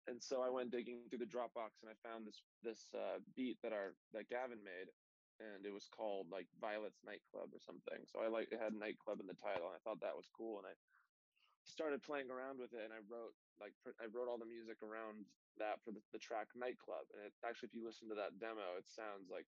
and 0.08 0.22
so 0.22 0.42
I 0.42 0.50
went 0.50 0.72
digging 0.72 1.06
through 1.10 1.20
the 1.22 1.30
Dropbox 1.30 1.86
and 1.86 1.90
I 1.92 1.96
found 2.08 2.26
this 2.26 2.42
this 2.64 2.88
uh, 2.96 3.20
beat 3.36 3.58
that 3.62 3.74
our 3.74 3.94
that 4.14 4.30
Gavin 4.30 4.64
made, 4.64 4.90
and 5.40 5.64
it 5.66 5.74
was 5.74 5.88
called 5.88 6.28
like 6.28 6.48
Violet's 6.60 7.02
Nightclub 7.04 7.52
or 7.56 7.62
something. 7.64 8.04
So 8.06 8.20
I 8.20 8.28
like 8.28 8.52
it 8.52 8.60
had 8.60 8.76
nightclub 8.76 9.24
in 9.24 9.28
the 9.28 9.38
title, 9.40 9.72
and 9.72 9.76
I 9.76 9.82
thought 9.82 10.04
that 10.04 10.16
was 10.16 10.28
cool, 10.32 10.60
and 10.60 10.68
I 10.68 10.76
started 11.64 12.04
playing 12.04 12.28
around 12.32 12.60
with 12.60 12.76
it, 12.76 12.84
and 12.84 12.94
I 12.94 13.02
wrote 13.08 13.36
like 13.60 13.76
I 14.00 14.08
wrote 14.12 14.28
all 14.28 14.40
the 14.40 14.48
music 14.48 14.84
around 14.84 15.24
that 15.58 15.84
for 15.84 15.92
the, 15.92 16.04
the 16.16 16.22
track 16.22 16.52
Nightclub, 16.56 17.08
and 17.16 17.24
it 17.24 17.34
actually 17.44 17.72
if 17.72 17.76
you 17.76 17.84
listen 17.84 18.08
to 18.12 18.18
that 18.20 18.40
demo, 18.40 18.76
it 18.76 18.88
sounds 18.88 19.32
like 19.32 19.48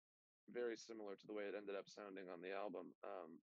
very 0.50 0.75
similar 0.75 1.15
to 1.15 1.25
the 1.27 1.36
way 1.36 1.48
it 1.48 1.55
ended 1.55 1.77
up 1.77 1.88
sounding 1.88 2.27
on 2.27 2.41
the 2.41 2.51
album. 2.51 2.91
Um, 3.05 3.39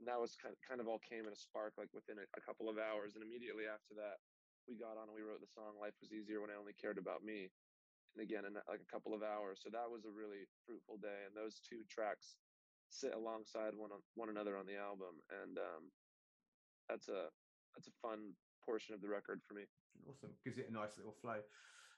and 0.00 0.08
that 0.08 0.16
was 0.16 0.34
kind 0.34 0.50
of, 0.50 0.58
kind 0.64 0.80
of 0.80 0.88
all 0.88 1.02
came 1.02 1.28
in 1.28 1.34
a 1.34 1.38
spark 1.38 1.76
like 1.76 1.92
within 1.92 2.16
a, 2.18 2.26
a 2.34 2.42
couple 2.42 2.72
of 2.72 2.80
hours, 2.80 3.16
and 3.16 3.24
immediately 3.24 3.68
after 3.68 3.92
that 3.96 4.22
we 4.68 4.78
got 4.78 4.94
on 4.94 5.10
and 5.10 5.16
we 5.16 5.26
wrote 5.26 5.42
the 5.42 5.50
song 5.50 5.74
"Life 5.80 5.96
Was 5.98 6.14
Easier 6.14 6.40
When 6.40 6.50
I 6.50 6.58
Only 6.58 6.74
Cared 6.74 6.98
About 6.98 7.26
Me," 7.26 7.50
and 8.14 8.22
again 8.22 8.44
in 8.44 8.54
like 8.68 8.80
a 8.80 8.92
couple 8.92 9.14
of 9.14 9.22
hours. 9.22 9.60
So 9.62 9.70
that 9.72 9.88
was 9.90 10.04
a 10.04 10.12
really 10.12 10.44
fruitful 10.66 10.98
day, 10.98 11.24
and 11.26 11.36
those 11.36 11.60
two 11.60 11.84
tracks 11.88 12.36
sit 12.90 13.14
alongside 13.14 13.74
one 13.74 13.90
one 14.14 14.28
another 14.28 14.56
on 14.56 14.66
the 14.66 14.76
album, 14.76 15.20
and 15.30 15.58
um, 15.58 15.90
that's 16.88 17.08
a 17.08 17.28
that's 17.74 17.88
a 17.88 17.96
fun 18.02 18.36
portion 18.64 18.94
of 18.94 19.00
the 19.00 19.08
record 19.08 19.40
for 19.46 19.54
me. 19.54 19.64
Awesome, 20.08 20.36
gives 20.44 20.58
it 20.58 20.68
a 20.68 20.72
nice 20.72 20.96
little 20.96 21.16
flow. 21.20 21.40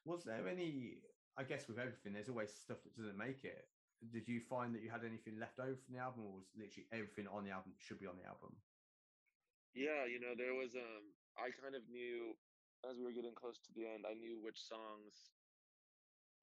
Was 0.04 0.24
there 0.24 0.46
any? 0.48 1.02
I 1.36 1.42
guess 1.42 1.66
with 1.66 1.78
everything, 1.78 2.14
there's 2.14 2.28
always 2.28 2.54
stuff 2.54 2.78
that 2.84 2.94
doesn't 2.94 3.18
make 3.18 3.42
it. 3.42 3.66
Did 4.12 4.28
you 4.28 4.40
find 4.40 4.74
that 4.74 4.82
you 4.82 4.90
had 4.90 5.02
anything 5.02 5.40
left 5.40 5.58
over 5.58 5.74
from 5.74 5.94
the 5.94 6.00
album, 6.00 6.22
or 6.26 6.38
was 6.38 6.46
literally 6.54 6.86
everything 6.92 7.26
on 7.26 7.42
the 7.42 7.50
album 7.50 7.74
should 7.78 7.98
be 7.98 8.06
on 8.06 8.18
the 8.20 8.28
album? 8.28 8.54
Yeah, 9.74 10.06
you 10.06 10.20
know, 10.22 10.38
there 10.38 10.54
was 10.54 10.76
um 10.78 11.10
I 11.34 11.50
kind 11.50 11.74
of 11.74 11.82
knew 11.90 12.38
as 12.88 12.98
we 12.98 13.04
were 13.04 13.16
getting 13.16 13.34
close 13.34 13.58
to 13.64 13.72
the 13.74 13.88
end, 13.88 14.04
I 14.06 14.14
knew 14.14 14.38
which 14.44 14.60
songs 14.60 15.32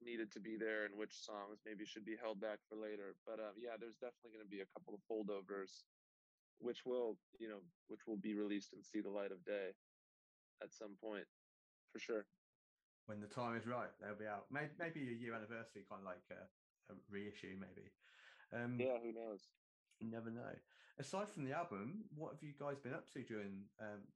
needed 0.04 0.30
to 0.32 0.40
be 0.40 0.56
there 0.56 0.84
and 0.84 0.94
which 0.96 1.14
songs 1.14 1.62
maybe 1.64 1.84
should 1.84 2.04
be 2.04 2.16
held 2.18 2.40
back 2.40 2.58
for 2.68 2.76
later. 2.76 3.14
But 3.26 3.38
uh, 3.40 3.54
yeah, 3.56 3.78
there's 3.78 3.96
definitely 3.96 4.36
going 4.36 4.46
to 4.46 4.52
be 4.52 4.62
a 4.62 4.72
couple 4.74 4.94
of 4.94 5.02
holdovers, 5.06 5.86
which 6.58 6.84
will 6.84 7.18
you 7.38 7.48
know 7.48 7.62
which 7.88 8.06
will 8.06 8.18
be 8.18 8.34
released 8.34 8.72
and 8.72 8.84
see 8.84 9.00
the 9.00 9.10
light 9.12 9.32
of 9.32 9.44
day 9.44 9.74
at 10.62 10.72
some 10.72 10.94
point, 11.02 11.26
for 11.90 11.98
sure. 11.98 12.26
When 13.06 13.20
the 13.20 13.26
time 13.26 13.56
is 13.58 13.66
right, 13.66 13.90
they'll 13.98 14.14
be 14.14 14.30
out. 14.30 14.46
Maybe, 14.50 14.70
maybe 14.78 15.02
a 15.10 15.18
year 15.18 15.34
anniversary, 15.34 15.82
kind 15.90 16.02
of 16.02 16.06
like 16.06 16.22
a, 16.30 16.46
a 16.92 16.94
reissue, 17.10 17.58
maybe. 17.58 17.90
Um, 18.54 18.78
yeah, 18.78 19.02
who 19.02 19.10
knows? 19.10 19.50
You 19.98 20.10
never 20.10 20.30
know. 20.30 20.54
Aside 20.98 21.26
from 21.34 21.44
the 21.44 21.56
album, 21.56 22.06
what 22.14 22.38
have 22.38 22.42
you 22.42 22.54
guys 22.54 22.78
been 22.78 22.94
up 22.94 23.10
to 23.14 23.22
during 23.24 23.66
um, 23.80 24.06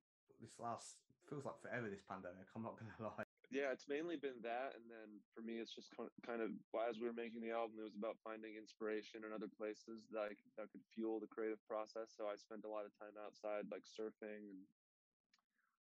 this 0.40 0.54
last 0.60 1.02
feels 1.28 1.44
like 1.44 1.58
forever 1.60 1.90
this 1.90 2.02
pandemic. 2.08 2.46
I'm 2.54 2.62
not 2.62 2.78
going 2.78 2.90
to 2.98 3.02
lie. 3.02 3.25
Yeah, 3.56 3.72
it's 3.72 3.88
mainly 3.88 4.20
been 4.20 4.44
that, 4.44 4.76
and 4.76 4.84
then 4.84 5.16
for 5.32 5.40
me, 5.40 5.64
it's 5.64 5.72
just 5.72 5.88
kind 5.96 6.44
of 6.44 6.52
as 6.84 7.00
we 7.00 7.08
were 7.08 7.16
making 7.16 7.40
the 7.40 7.56
album, 7.56 7.80
it 7.80 7.88
was 7.88 7.96
about 7.96 8.20
finding 8.20 8.52
inspiration 8.60 9.24
in 9.24 9.32
other 9.32 9.48
places 9.48 10.04
that 10.12 10.28
I, 10.28 10.36
that 10.60 10.68
could 10.68 10.84
fuel 10.92 11.24
the 11.24 11.32
creative 11.32 11.64
process. 11.64 12.12
So 12.12 12.28
I 12.28 12.36
spent 12.36 12.68
a 12.68 12.72
lot 12.72 12.84
of 12.84 12.92
time 13.00 13.16
outside, 13.16 13.64
like 13.72 13.88
surfing 13.88 14.44
and 14.52 14.60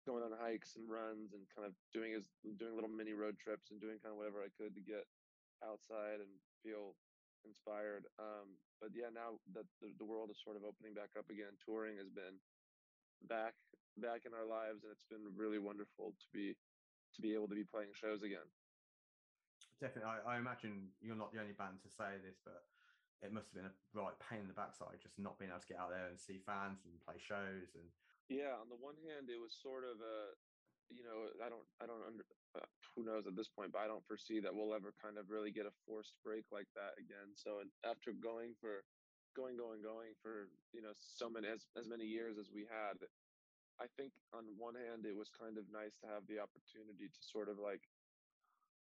going 0.03 0.27
on 0.27 0.35
hikes 0.35 0.75
and 0.75 0.91
runs, 0.91 1.31
and 1.31 1.47
kind 1.55 1.63
of 1.63 1.79
doing 1.95 2.11
as 2.19 2.27
doing 2.59 2.75
little 2.75 2.91
mini 2.91 3.15
road 3.15 3.39
trips 3.39 3.71
and 3.71 3.79
doing 3.79 4.03
kind 4.03 4.11
of 4.11 4.19
whatever 4.19 4.43
I 4.43 4.51
could 4.51 4.75
to 4.75 4.83
get 4.83 5.07
outside 5.63 6.19
and 6.19 6.43
feel 6.67 6.99
inspired. 7.47 8.03
Um, 8.19 8.59
but 8.83 8.91
yeah, 8.99 9.15
now 9.15 9.39
that 9.55 9.71
the, 9.79 9.95
the 9.95 10.09
world 10.11 10.35
is 10.35 10.43
sort 10.43 10.59
of 10.59 10.67
opening 10.67 10.99
back 10.99 11.15
up 11.15 11.31
again, 11.31 11.55
touring 11.63 12.03
has 12.03 12.11
been 12.11 12.43
back 13.31 13.55
back 13.95 14.27
in 14.27 14.35
our 14.35 14.49
lives, 14.49 14.83
and 14.83 14.91
it's 14.91 15.07
been 15.07 15.31
really 15.39 15.63
wonderful 15.63 16.19
to 16.19 16.27
be 16.35 16.59
to 17.15 17.21
be 17.21 17.35
able 17.35 17.49
to 17.49 17.59
be 17.59 17.65
playing 17.65 17.93
shows 17.95 18.23
again. 18.23 18.47
Definitely, 19.81 20.11
I, 20.13 20.37
I 20.37 20.39
imagine 20.39 20.93
you're 21.01 21.19
not 21.19 21.33
the 21.33 21.41
only 21.41 21.57
band 21.57 21.81
to 21.85 21.91
say 21.91 22.21
this, 22.21 22.37
but 22.45 22.65
it 23.21 23.33
must 23.33 23.53
have 23.53 23.57
been 23.61 23.69
a 23.69 23.77
right 23.97 24.17
pain 24.21 24.45
in 24.45 24.49
the 24.49 24.57
backside 24.57 24.97
just 25.01 25.17
not 25.21 25.37
being 25.37 25.53
able 25.53 25.61
to 25.61 25.69
get 25.69 25.81
out 25.81 25.93
there 25.93 26.09
and 26.09 26.17
see 26.17 26.41
fans 26.41 26.81
and 26.89 26.97
play 27.05 27.21
shows 27.21 27.77
and 27.77 27.85
yeah 28.33 28.57
on 28.57 28.73
the 28.73 28.81
one 28.81 28.97
hand 29.05 29.29
it 29.29 29.37
was 29.37 29.53
sort 29.53 29.85
of 29.85 30.01
a 30.01 30.33
you 30.89 31.05
know 31.05 31.29
i 31.45 31.53
don't 31.53 31.69
i 31.81 31.85
don't 31.85 32.01
under 32.01 32.25
uh, 32.57 32.65
who 32.97 33.05
knows 33.05 33.29
at 33.29 33.37
this 33.37 33.53
point 33.53 33.69
but 33.69 33.85
i 33.85 33.89
don't 33.89 34.05
foresee 34.09 34.41
that 34.41 34.49
we'll 34.49 34.73
ever 34.73 34.97
kind 34.97 35.21
of 35.21 35.29
really 35.29 35.53
get 35.53 35.69
a 35.69 35.75
forced 35.85 36.17
break 36.25 36.49
like 36.49 36.67
that 36.73 36.97
again 36.97 37.29
so 37.37 37.61
after 37.85 38.17
going 38.17 38.57
for 38.57 38.81
going, 39.37 39.57
going, 39.57 39.83
going 39.83 40.15
for 40.23 40.51
you 40.73 40.83
know 40.83 40.95
so 40.99 41.31
many 41.31 41.47
as 41.47 41.67
as 41.79 41.87
many 41.87 42.05
years 42.05 42.39
as 42.39 42.51
we 42.53 42.67
had. 42.67 42.99
I 43.81 43.87
think 43.97 44.13
on 44.35 44.45
one 44.59 44.75
hand 44.77 45.07
it 45.07 45.17
was 45.17 45.31
kind 45.33 45.57
of 45.57 45.65
nice 45.73 45.97
to 46.05 46.07
have 46.07 46.27
the 46.29 46.39
opportunity 46.39 47.09
to 47.09 47.21
sort 47.23 47.49
of 47.49 47.59
like 47.59 47.89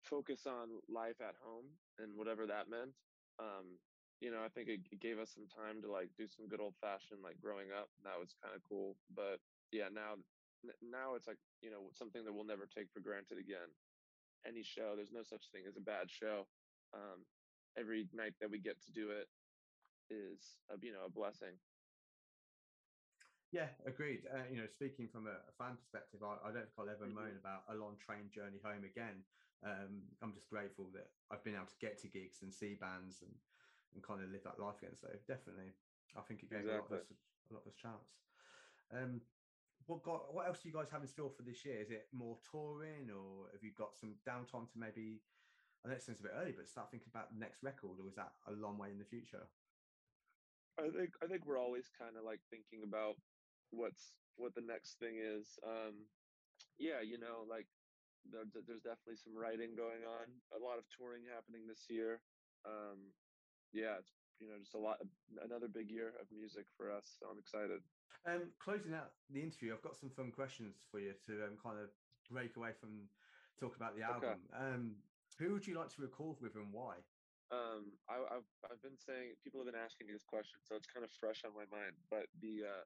focus 0.02 0.46
on 0.46 0.82
life 0.88 1.20
at 1.22 1.38
home 1.38 1.78
and 1.98 2.16
whatever 2.18 2.46
that 2.46 2.68
meant. 2.68 2.98
Um, 3.38 3.78
you 4.20 4.30
know, 4.30 4.42
I 4.44 4.48
think 4.48 4.68
it, 4.68 4.80
it 4.90 5.00
gave 5.00 5.18
us 5.18 5.30
some 5.34 5.46
time 5.46 5.82
to 5.82 5.90
like 5.90 6.10
do 6.18 6.26
some 6.26 6.48
good 6.48 6.60
old 6.60 6.74
fashioned 6.80 7.22
like 7.22 7.40
growing 7.40 7.70
up. 7.70 7.90
That 8.04 8.18
was 8.18 8.34
kind 8.42 8.54
of 8.54 8.62
cool. 8.68 8.98
But 9.14 9.38
yeah, 9.70 9.88
now 9.92 10.18
now 10.82 11.14
it's 11.14 11.26
like 11.26 11.38
you 11.60 11.70
know 11.70 11.90
something 11.92 12.24
that 12.24 12.32
we'll 12.32 12.46
never 12.46 12.66
take 12.66 12.90
for 12.92 13.00
granted 13.00 13.38
again. 13.38 13.70
Any 14.46 14.62
show, 14.62 14.94
there's 14.96 15.14
no 15.14 15.22
such 15.22 15.50
thing 15.50 15.62
as 15.68 15.76
a 15.76 15.80
bad 15.80 16.10
show. 16.10 16.46
Um, 16.94 17.26
every 17.78 18.08
night 18.12 18.34
that 18.40 18.50
we 18.50 18.58
get 18.58 18.82
to 18.82 18.92
do 18.92 19.10
it 19.10 19.26
is 20.10 20.58
a, 20.70 20.74
you 20.82 20.92
know 20.92 21.06
a 21.06 21.10
blessing. 21.10 21.58
Yeah, 23.52 23.68
agreed. 23.84 24.24
Uh, 24.32 24.48
you 24.48 24.56
know, 24.56 24.66
speaking 24.66 25.12
from 25.12 25.28
a, 25.28 25.36
a 25.44 25.52
fan 25.60 25.76
perspective, 25.76 26.24
I, 26.24 26.40
I, 26.40 26.56
don't 26.56 26.64
think 26.64 26.80
I'll 26.80 26.88
ever 26.88 27.04
mm-hmm. 27.04 27.20
moan 27.20 27.36
about 27.36 27.68
a 27.68 27.76
long 27.76 28.00
train 28.00 28.32
journey 28.32 28.64
home 28.64 28.88
again. 28.88 29.20
Um, 29.60 30.08
I'm 30.24 30.32
just 30.32 30.48
grateful 30.48 30.88
that 30.96 31.12
I've 31.28 31.44
been 31.44 31.54
able 31.54 31.68
to 31.68 31.78
get 31.78 32.00
to 32.00 32.08
gigs 32.08 32.40
and 32.40 32.50
see 32.50 32.74
bands 32.74 33.20
and 33.20 33.30
and 33.92 34.00
kind 34.00 34.24
of 34.24 34.32
live 34.32 34.42
that 34.48 34.56
life 34.56 34.80
again. 34.80 34.96
So 34.96 35.12
definitely, 35.28 35.76
I 36.16 36.24
think 36.24 36.42
it 36.42 36.48
gave 36.48 36.64
exactly. 36.64 36.80
a, 36.80 36.80
lot 36.80 36.88
of 36.88 36.96
us, 36.96 37.06
a 37.12 37.52
lot 37.52 37.62
of 37.62 37.68
us 37.68 37.76
chance. 37.76 38.08
Um, 38.88 39.20
what 39.84 40.02
got 40.02 40.32
what 40.32 40.48
else 40.48 40.64
do 40.64 40.72
you 40.72 40.74
guys 40.74 40.88
have 40.88 41.04
in 41.04 41.08
store 41.08 41.28
for 41.28 41.44
this 41.44 41.64
year? 41.64 41.80
Is 41.80 41.92
it 41.92 42.08
more 42.12 42.40
touring, 42.48 43.12
or 43.12 43.52
have 43.52 43.62
you 43.62 43.76
got 43.76 43.96
some 44.00 44.16
downtime 44.24 44.64
to 44.72 44.76
maybe? 44.80 45.20
I 45.84 45.92
know 45.92 45.98
it 45.98 46.02
sounds 46.02 46.20
a 46.20 46.22
bit 46.24 46.32
early, 46.38 46.54
but 46.56 46.68
start 46.68 46.88
thinking 46.90 47.10
about 47.10 47.34
the 47.34 47.40
next 47.40 47.60
record, 47.62 47.98
or 47.98 48.08
is 48.08 48.14
that 48.16 48.32
a 48.46 48.56
long 48.56 48.78
way 48.78 48.94
in 48.94 48.98
the 48.98 49.04
future? 49.04 49.44
I 50.78 50.88
think 50.88 51.12
I 51.20 51.26
think 51.26 51.44
we're 51.44 51.60
always 51.60 51.90
kind 51.92 52.16
of 52.16 52.24
like 52.24 52.40
thinking 52.48 52.86
about 52.86 53.20
what's 53.72 54.14
what 54.36 54.54
the 54.54 54.64
next 54.64 55.00
thing 55.00 55.18
is. 55.18 55.58
Um, 55.64 56.06
yeah, 56.78 57.00
you 57.00 57.18
know, 57.18 57.44
like 57.48 57.66
there, 58.28 58.46
there's 58.52 58.86
definitely 58.86 59.18
some 59.18 59.34
writing 59.34 59.74
going 59.74 60.06
on, 60.06 60.30
a 60.54 60.60
lot 60.60 60.78
of 60.78 60.84
touring 60.92 61.26
happening 61.26 61.66
this 61.66 61.90
year. 61.90 62.20
Um, 62.64 63.10
yeah, 63.72 63.98
it's 63.98 64.12
you 64.38 64.46
know 64.46 64.60
just 64.60 64.76
a 64.76 64.78
lot 64.78 65.00
another 65.42 65.66
big 65.66 65.90
year 65.90 66.14
of 66.20 66.28
music 66.30 66.66
for 66.76 66.92
us. 66.92 67.18
So 67.18 67.26
I'm 67.26 67.40
excited. 67.40 67.82
Um, 68.22 68.54
closing 68.62 68.94
out 68.94 69.18
the 69.32 69.42
interview, 69.42 69.74
I've 69.74 69.82
got 69.82 69.96
some 69.96 70.10
fun 70.10 70.30
questions 70.30 70.78
for 70.92 71.00
you 71.00 71.12
to 71.26 71.32
um, 71.42 71.58
kind 71.58 71.80
of 71.80 71.90
break 72.30 72.54
away 72.54 72.70
from 72.78 73.10
talk 73.58 73.74
about 73.74 73.96
the 73.98 74.06
album. 74.06 74.38
Okay. 74.46 74.54
Um, 74.54 74.94
who 75.40 75.52
would 75.52 75.66
you 75.66 75.74
like 75.74 75.90
to 75.96 76.02
record 76.02 76.38
with 76.38 76.54
and 76.54 76.70
why? 76.70 77.02
Um, 77.50 77.92
I, 78.08 78.16
have 78.32 78.48
I've 78.64 78.80
been 78.80 78.96
saying 78.96 79.36
people 79.42 79.60
have 79.60 79.68
been 79.68 79.76
asking 79.76 80.06
me 80.06 80.16
this 80.16 80.24
question, 80.24 80.62
so 80.64 80.72
it's 80.78 80.88
kind 80.88 81.04
of 81.04 81.10
fresh 81.12 81.44
on 81.44 81.52
my 81.52 81.68
mind. 81.68 81.98
But 82.08 82.30
the 82.40 82.64
uh, 82.64 82.84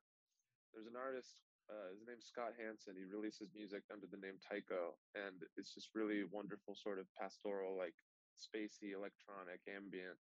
there's 0.76 0.92
an 0.92 1.00
artist, 1.00 1.40
uh, 1.73 1.97
his 1.97 2.04
name's 2.04 2.28
Scott 2.28 2.52
Hansen. 2.61 2.95
He 3.00 3.09
releases 3.09 3.49
music 3.56 3.88
under 3.88 4.04
the 4.04 4.21
name 4.21 4.37
Tycho, 4.45 5.00
and 5.16 5.40
it's 5.56 5.73
just 5.73 5.97
really 5.97 6.28
wonderful, 6.28 6.76
sort 6.76 7.00
of 7.00 7.09
pastoral, 7.16 7.73
like 7.73 7.97
spacey, 8.37 8.92
electronic, 8.92 9.64
ambient 9.64 10.21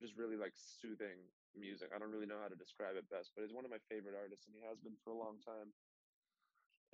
just 0.00 0.18
really 0.18 0.36
like 0.36 0.54
soothing 0.54 1.22
music. 1.54 1.94
I 1.94 1.98
don't 1.98 2.10
really 2.10 2.26
know 2.26 2.40
how 2.40 2.50
to 2.50 2.58
describe 2.58 2.98
it 2.98 3.06
best, 3.10 3.30
but 3.34 3.46
he's 3.46 3.54
one 3.54 3.64
of 3.64 3.70
my 3.70 3.82
favorite 3.86 4.18
artists, 4.18 4.46
and 4.46 4.54
he 4.56 4.62
has 4.66 4.78
been 4.82 4.98
for 5.02 5.14
a 5.14 5.18
long 5.18 5.38
time. 5.38 5.70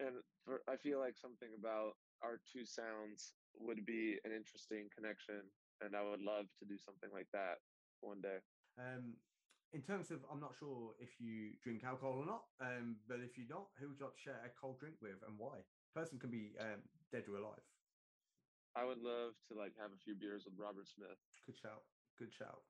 And 0.00 0.20
for, 0.44 0.60
I 0.68 0.76
feel 0.76 1.00
like 1.00 1.16
something 1.16 1.52
about 1.56 1.96
our 2.22 2.40
two 2.44 2.64
sounds 2.64 3.36
would 3.56 3.84
be 3.84 4.20
an 4.24 4.32
interesting 4.32 4.88
connection, 4.92 5.48
and 5.80 5.96
I 5.96 6.04
would 6.04 6.20
love 6.20 6.48
to 6.60 6.64
do 6.68 6.76
something 6.76 7.10
like 7.12 7.28
that 7.32 7.60
one 8.00 8.20
day. 8.20 8.40
Um, 8.76 9.16
in 9.72 9.82
terms 9.82 10.10
of, 10.10 10.18
I'm 10.30 10.40
not 10.40 10.54
sure 10.58 10.94
if 10.98 11.20
you 11.20 11.54
drink 11.62 11.84
alcohol 11.84 12.18
or 12.18 12.26
not, 12.26 12.42
um, 12.60 12.96
but 13.08 13.20
if 13.20 13.38
you 13.38 13.44
don't, 13.46 13.68
who 13.78 13.88
would 13.88 13.98
you 13.98 14.04
like 14.06 14.14
to 14.14 14.20
share 14.20 14.40
a 14.44 14.50
cold 14.60 14.80
drink 14.80 14.96
with, 15.00 15.22
and 15.26 15.38
why? 15.38 15.62
Person 15.94 16.18
can 16.18 16.30
be 16.30 16.54
um, 16.58 16.82
dead 17.12 17.24
or 17.28 17.36
alive. 17.36 17.62
I 18.74 18.84
would 18.84 18.98
love 18.98 19.34
to 19.48 19.54
like 19.54 19.72
have 19.80 19.90
a 19.90 20.00
few 20.04 20.14
beers 20.14 20.44
with 20.44 20.54
Robert 20.58 20.86
Smith. 20.86 21.18
Good 21.46 21.58
shout. 21.58 21.82
Good 22.18 22.32
shout. 22.32 22.62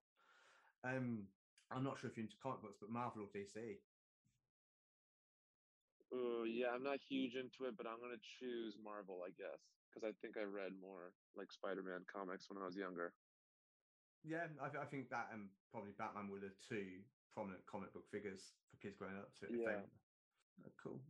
Um, 0.85 1.29
I'm 1.71 1.85
not 1.85 1.99
sure 1.99 2.09
if 2.09 2.17
you're 2.17 2.25
into 2.25 2.37
comic 2.43 2.63
books, 2.63 2.79
but 2.81 2.91
Marvel 2.91 3.23
or 3.25 3.29
DC. 3.29 3.77
Oh 6.13 6.45
yeah, 6.45 6.69
I'm 6.75 6.83
not 6.83 6.99
huge 7.09 7.37
into 7.37 7.69
it, 7.69 7.77
but 7.77 7.87
I'm 7.87 8.01
gonna 8.01 8.21
choose 8.41 8.77
Marvel, 8.83 9.23
I 9.25 9.31
guess, 9.31 9.61
because 9.89 10.09
I 10.09 10.13
think 10.21 10.37
I 10.37 10.43
read 10.43 10.73
more 10.81 11.13
like 11.37 11.53
Spider-Man 11.53 12.05
comics 12.11 12.49
when 12.51 12.61
I 12.61 12.67
was 12.67 12.77
younger. 12.77 13.13
Yeah, 14.25 14.53
I, 14.61 14.69
I 14.69 14.87
think 14.87 15.09
that 15.11 15.29
and 15.33 15.49
probably 15.73 15.93
Batman 15.97 16.29
were 16.29 16.41
the 16.41 16.53
two 16.61 17.01
prominent 17.33 17.65
comic 17.65 17.93
book 17.95 18.05
figures 18.11 18.53
for 18.69 18.77
kids 18.83 18.97
growing 18.99 19.17
up. 19.17 19.33
To 19.41 19.49
yeah, 19.49 19.87
oh, 20.67 20.75
cool. 20.83 21.01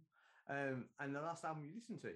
Um, 0.51 0.91
and 0.99 1.15
the 1.15 1.23
last 1.23 1.45
album 1.45 1.67
you 1.67 1.75
listened 1.75 2.03
to? 2.03 2.15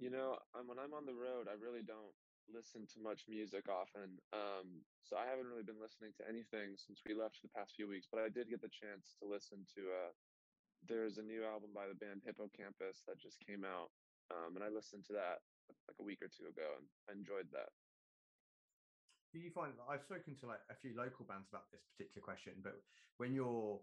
You 0.00 0.10
know, 0.10 0.36
um, 0.52 0.66
when 0.66 0.80
I'm 0.80 0.92
on 0.92 1.06
the 1.06 1.16
road, 1.16 1.46
I 1.48 1.56
really 1.56 1.84
don't 1.84 2.12
listen 2.50 2.84
to 2.92 3.00
much 3.00 3.24
music 3.24 3.70
often. 3.72 4.20
Um, 4.36 4.84
so 5.00 5.16
I 5.16 5.24
haven't 5.24 5.48
really 5.48 5.64
been 5.64 5.80
listening 5.80 6.12
to 6.20 6.28
anything 6.28 6.76
since 6.76 7.00
we 7.04 7.16
left 7.16 7.40
for 7.40 7.48
the 7.48 7.56
past 7.56 7.76
few 7.76 7.88
weeks, 7.88 8.08
but 8.10 8.20
I 8.20 8.28
did 8.28 8.52
get 8.52 8.60
the 8.60 8.72
chance 8.72 9.16
to 9.20 9.24
listen 9.24 9.64
to 9.76 9.82
uh, 9.88 10.12
there's 10.84 11.16
a 11.16 11.24
new 11.24 11.44
album 11.44 11.72
by 11.72 11.88
the 11.88 11.96
band 11.96 12.20
Hippo 12.24 12.52
Campus 12.52 13.00
that 13.08 13.20
just 13.20 13.40
came 13.40 13.64
out. 13.64 13.88
Um, 14.32 14.56
and 14.56 14.64
I 14.64 14.68
listened 14.68 15.04
to 15.08 15.16
that 15.16 15.44
like 15.88 15.96
a 16.00 16.04
week 16.04 16.20
or 16.20 16.28
two 16.28 16.48
ago 16.48 16.76
and 16.76 16.84
I 17.08 17.16
enjoyed 17.16 17.48
that. 17.52 17.72
Do 19.34 19.42
you 19.42 19.50
find 19.50 19.74
that 19.74 19.90
I've 19.90 20.06
spoken 20.06 20.38
to 20.38 20.46
like 20.46 20.62
a 20.70 20.78
few 20.78 20.94
local 20.94 21.26
bands 21.26 21.50
about 21.50 21.66
this 21.74 21.82
particular 21.90 22.22
question, 22.22 22.54
but 22.62 22.78
when 23.18 23.34
you're 23.34 23.82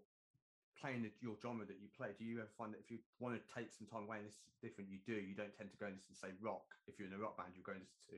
playing 0.80 1.04
your 1.20 1.36
genre 1.36 1.68
that 1.68 1.76
you 1.76 1.92
play, 1.92 2.16
do 2.16 2.24
you 2.24 2.40
ever 2.40 2.48
find 2.56 2.72
that 2.72 2.80
if 2.80 2.88
you 2.88 3.04
want 3.20 3.36
to 3.36 3.44
take 3.52 3.68
some 3.68 3.84
time 3.84 4.08
away 4.08 4.24
and 4.24 4.26
this 4.26 4.40
is 4.48 4.56
different, 4.64 4.88
you 4.88 4.96
do, 5.04 5.12
you 5.12 5.36
don't 5.36 5.52
tend 5.52 5.68
to 5.68 5.76
go 5.76 5.92
and 5.92 6.00
say 6.00 6.32
rock. 6.40 6.64
If 6.88 6.96
you're 6.96 7.04
in 7.04 7.12
a 7.12 7.20
rock 7.20 7.36
band, 7.36 7.52
you're 7.52 7.68
going 7.68 7.84
to 7.84 8.16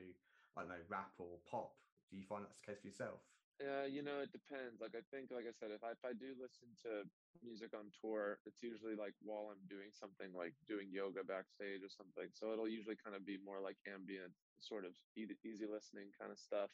I 0.54 0.62
don't 0.62 0.70
know, 0.70 0.84
rap 0.86 1.10
or 1.18 1.42
pop? 1.50 1.74
Do 2.06 2.14
you 2.14 2.22
find 2.22 2.46
that's 2.46 2.62
the 2.62 2.70
case 2.70 2.78
for 2.78 2.86
yourself? 2.86 3.18
Yeah, 3.58 3.86
you 3.86 4.02
know, 4.02 4.22
it 4.22 4.30
depends. 4.34 4.78
Like 4.78 4.94
I 4.94 5.02
think, 5.14 5.30
like 5.30 5.46
I 5.46 5.54
said, 5.54 5.70
if 5.70 5.82
I 5.82 5.94
if 5.94 6.02
I 6.02 6.14
do 6.14 6.34
listen 6.38 6.70
to 6.86 7.06
music 7.42 7.70
on 7.74 7.90
tour, 7.94 8.38
it's 8.46 8.62
usually 8.62 8.94
like 8.94 9.14
while 9.22 9.50
I'm 9.50 9.62
doing 9.70 9.94
something 9.94 10.30
like 10.34 10.54
doing 10.66 10.90
yoga 10.90 11.22
backstage 11.22 11.82
or 11.82 11.90
something. 11.90 12.30
So 12.34 12.50
it'll 12.50 12.70
usually 12.70 12.98
kind 12.98 13.14
of 13.14 13.22
be 13.22 13.38
more 13.42 13.62
like 13.62 13.78
ambient, 13.86 14.34
sort 14.58 14.82
of 14.86 14.94
easy 15.14 15.66
listening 15.66 16.10
kind 16.14 16.34
of 16.34 16.38
stuff. 16.38 16.70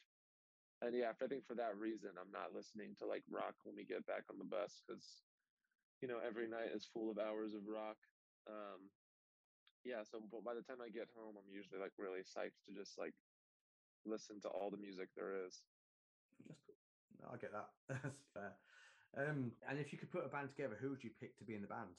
And 0.81 0.95
yeah, 0.95 1.11
I 1.21 1.27
think 1.27 1.45
for 1.45 1.55
that 1.55 1.77
reason, 1.77 2.11
I'm 2.19 2.31
not 2.31 2.53
listening 2.53 2.95
to 2.99 3.05
like 3.05 3.23
rock 3.29 3.55
when 3.63 3.75
we 3.75 3.85
get 3.85 4.05
back 4.05 4.23
on 4.31 4.39
the 4.39 4.45
bus 4.45 4.81
because, 4.85 5.23
you 6.01 6.07
know, 6.07 6.19
every 6.19 6.47
night 6.47 6.73
is 6.73 6.85
full 6.85 7.11
of 7.11 7.19
hours 7.19 7.53
of 7.53 7.67
rock. 7.67 7.97
Um, 8.49 8.89
yeah, 9.83 10.03
so 10.03 10.21
but 10.21 10.43
by 10.43 10.53
the 10.53 10.61
time 10.61 10.81
I 10.81 10.89
get 10.89 11.09
home, 11.15 11.35
I'm 11.37 11.49
usually 11.53 11.79
like 11.79 11.93
really 11.97 12.21
psyched 12.21 12.65
to 12.65 12.73
just 12.73 12.97
like 12.97 13.13
listen 14.05 14.41
to 14.41 14.49
all 14.49 14.69
the 14.71 14.77
music 14.77 15.09
there 15.15 15.45
is. 15.45 15.63
That's 16.47 16.61
cool. 16.65 16.75
No, 17.21 17.29
I 17.33 17.37
get 17.37 17.51
that. 17.51 17.69
That's 18.03 18.25
fair. 18.33 18.57
Um, 19.17 19.51
and 19.67 19.79
if 19.79 19.91
you 19.91 19.99
could 19.99 20.11
put 20.11 20.25
a 20.25 20.29
band 20.29 20.49
together, 20.49 20.77
who 20.79 20.89
would 20.89 21.03
you 21.03 21.11
pick 21.19 21.37
to 21.37 21.43
be 21.43 21.55
in 21.55 21.61
the 21.61 21.67
band? 21.67 21.89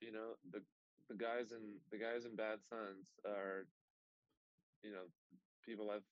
You 0.00 0.12
know, 0.12 0.36
the 0.50 0.60
the 1.08 1.16
guys 1.16 1.52
in 1.52 1.80
the 1.90 1.98
guys 1.98 2.24
in 2.24 2.36
Bad 2.36 2.60
Suns 2.64 3.16
are, 3.24 3.64
you 4.82 4.92
know, 4.92 5.08
people 5.64 5.90
I've 5.90 6.04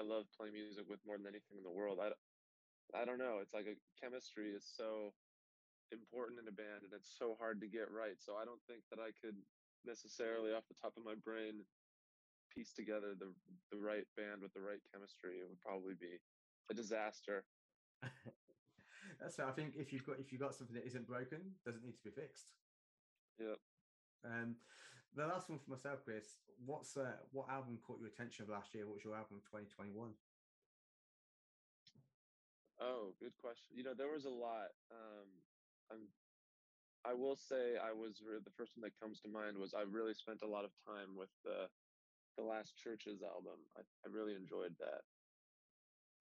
I 0.00 0.02
love 0.02 0.24
playing 0.32 0.54
music 0.54 0.88
with 0.88 1.04
more 1.04 1.18
than 1.18 1.28
anything 1.28 1.58
in 1.58 1.64
the 1.64 1.70
world. 1.70 2.00
I 2.00 2.12
I 2.96 3.04
don't 3.04 3.18
know. 3.18 3.38
It's 3.44 3.52
like 3.52 3.66
a 3.66 3.76
chemistry 4.00 4.50
is 4.50 4.64
so 4.64 5.12
important 5.92 6.40
in 6.40 6.48
a 6.48 6.52
band, 6.52 6.82
and 6.84 6.92
it's 6.96 7.12
so 7.18 7.36
hard 7.38 7.60
to 7.60 7.68
get 7.68 7.92
right. 7.92 8.16
So 8.18 8.36
I 8.36 8.44
don't 8.44 8.62
think 8.66 8.82
that 8.90 8.98
I 8.98 9.12
could 9.20 9.36
necessarily, 9.84 10.52
off 10.52 10.64
the 10.68 10.74
top 10.80 10.96
of 10.96 11.04
my 11.04 11.14
brain, 11.14 11.66
piece 12.50 12.72
together 12.72 13.14
the 13.14 13.30
the 13.70 13.78
right 13.78 14.06
band 14.16 14.42
with 14.42 14.52
the 14.54 14.60
right 14.60 14.80
chemistry, 14.92 15.38
it 15.38 15.48
would 15.48 15.60
probably 15.60 15.94
be 15.94 16.18
a 16.70 16.74
disaster. 16.74 17.44
That's 19.20 19.36
so 19.36 19.46
I 19.46 19.52
think 19.52 19.76
if 19.76 19.92
you've 19.92 20.06
got 20.06 20.18
if 20.18 20.32
you've 20.32 20.40
got 20.40 20.54
something 20.54 20.74
that 20.74 20.86
isn't 20.86 21.06
broken, 21.06 21.60
doesn't 21.64 21.84
need 21.84 21.96
to 21.96 22.02
be 22.02 22.10
fixed. 22.10 22.48
Yeah. 23.38 23.54
Um, 24.24 24.56
the 25.16 25.26
last 25.26 25.48
one 25.50 25.58
for 25.58 25.70
myself, 25.70 26.00
Chris. 26.04 26.38
What's 26.64 26.96
uh, 26.96 27.18
what 27.32 27.48
album 27.48 27.78
caught 27.86 27.98
your 27.98 28.08
attention 28.08 28.44
of 28.44 28.50
last 28.50 28.74
year? 28.74 28.86
What 28.86 28.96
was 29.00 29.04
your 29.04 29.14
album 29.14 29.40
of 29.40 29.44
2021? 29.48 30.12
Oh, 32.80 33.12
good 33.20 33.36
question. 33.36 33.76
You 33.76 33.84
know, 33.84 33.92
there 33.96 34.12
was 34.12 34.24
a 34.24 34.32
lot. 34.32 34.72
Um, 34.90 35.28
I'm 35.92 36.08
I 37.04 37.14
will 37.16 37.36
say 37.36 37.80
I 37.80 37.92
was 37.96 38.20
the 38.20 38.56
first 38.56 38.76
one 38.76 38.84
that 38.84 39.00
comes 39.00 39.20
to 39.24 39.28
mind 39.28 39.56
was 39.56 39.72
I 39.72 39.88
really 39.88 40.12
spent 40.12 40.44
a 40.44 40.50
lot 40.50 40.68
of 40.68 40.72
time 40.84 41.16
with 41.16 41.32
the 41.44 41.68
the 42.36 42.44
last 42.44 42.76
CHVRCHES 42.78 43.24
album. 43.24 43.58
I, 43.76 43.82
I 44.04 44.06
really 44.08 44.36
enjoyed 44.36 44.76
that. 44.78 45.02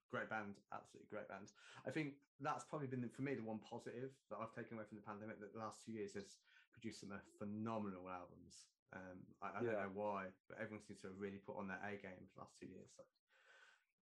Great 0.10 0.30
band, 0.30 0.58
absolutely 0.74 1.06
great 1.12 1.30
band. 1.30 1.54
I 1.86 1.92
think 1.92 2.18
that's 2.42 2.66
probably 2.66 2.88
been 2.88 3.08
for 3.14 3.22
me 3.22 3.36
the 3.36 3.46
one 3.46 3.60
positive 3.62 4.10
that 4.32 4.40
I've 4.42 4.56
taken 4.56 4.76
away 4.76 4.88
from 4.88 4.98
the 4.98 5.06
pandemic. 5.06 5.40
That 5.40 5.54
the 5.54 5.62
last 5.62 5.84
two 5.86 5.92
years 5.92 6.16
has 6.16 6.40
produced 6.74 7.04
some 7.04 7.14
phenomenal 7.38 8.08
albums. 8.10 8.72
Um, 8.94 9.22
I, 9.42 9.48
I 9.48 9.62
yeah. 9.62 9.72
don't 9.72 9.82
know 9.86 9.96
why, 9.96 10.34
but 10.50 10.58
everyone 10.58 10.82
seems 10.82 11.02
to 11.02 11.14
have 11.14 11.20
really 11.22 11.38
put 11.46 11.58
on 11.58 11.68
their 11.70 11.82
A 11.86 11.98
game 12.02 12.26
the 12.34 12.42
last 12.42 12.58
two 12.60 12.68
years. 12.68 12.90
So. 12.98 13.04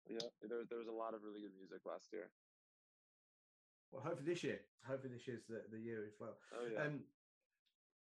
Yeah, 0.10 0.28
there, 0.42 0.66
there 0.68 0.82
was 0.82 0.90
a 0.90 0.96
lot 0.96 1.14
of 1.14 1.24
really 1.24 1.42
good 1.46 1.56
music 1.56 1.86
last 1.86 2.12
year. 2.12 2.28
Well, 3.94 4.02
hopefully 4.02 4.34
this 4.34 4.44
year. 4.44 4.60
Hopefully 4.84 5.14
this 5.14 5.28
year's 5.30 5.46
the, 5.48 5.62
the 5.70 5.80
year 5.80 6.04
as 6.04 6.18
well. 6.20 6.36
Oh 6.58 6.66
yeah. 6.66 6.90
Um, 6.90 7.06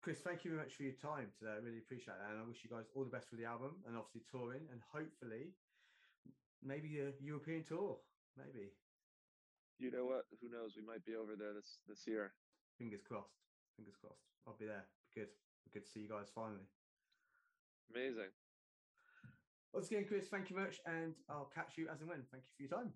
Chris, 0.04 0.20
thank 0.20 0.44
you 0.44 0.52
very 0.52 0.62
much 0.62 0.76
for 0.76 0.85
your 0.85 0.94
time 1.00 1.33
today. 1.35 1.57
I 1.57 1.64
really 1.64 1.83
appreciate 1.83 2.20
that. 2.20 2.31
And 2.31 2.38
I 2.38 2.46
wish 2.46 2.62
you 2.62 2.70
guys 2.70 2.87
all 2.94 3.02
the 3.02 3.11
best 3.11 3.33
with 3.33 3.40
the 3.40 3.48
album 3.48 3.83
and 3.88 3.96
obviously 3.96 4.22
touring 4.31 4.68
and 4.70 4.78
hopefully 4.92 5.57
maybe 6.62 7.00
a 7.00 7.11
European 7.18 7.64
tour. 7.64 7.98
Maybe. 8.37 8.70
you 9.81 9.90
know 9.90 10.07
what? 10.07 10.26
Who 10.38 10.48
knows? 10.48 10.76
We 10.76 10.87
might 10.87 11.04
be 11.04 11.16
over 11.16 11.35
there 11.35 11.54
this 11.54 11.81
this 11.88 12.07
year. 12.07 12.33
Fingers 12.78 13.02
crossed. 13.02 13.42
Fingers 13.76 13.96
crossed. 13.98 14.22
I'll 14.46 14.54
be 14.59 14.66
there. 14.66 14.87
Be 15.14 15.22
good. 15.22 15.31
Good 15.72 15.85
to 15.85 15.90
see 15.90 16.00
you 16.00 16.09
guys 16.09 16.28
finally. 16.35 16.66
Amazing. 17.94 18.33
Once 19.72 19.88
again, 19.88 20.04
Chris, 20.09 20.28
thank 20.28 20.50
you 20.50 20.57
much, 20.57 20.81
and 20.87 21.14
I'll 21.28 21.50
catch 21.54 21.76
you 21.76 21.88
as 21.92 22.00
and 22.00 22.09
when. 22.09 22.24
Thank 22.33 22.44
you 22.44 22.52
for 22.57 22.62
your 22.62 22.72
time. 22.83 22.92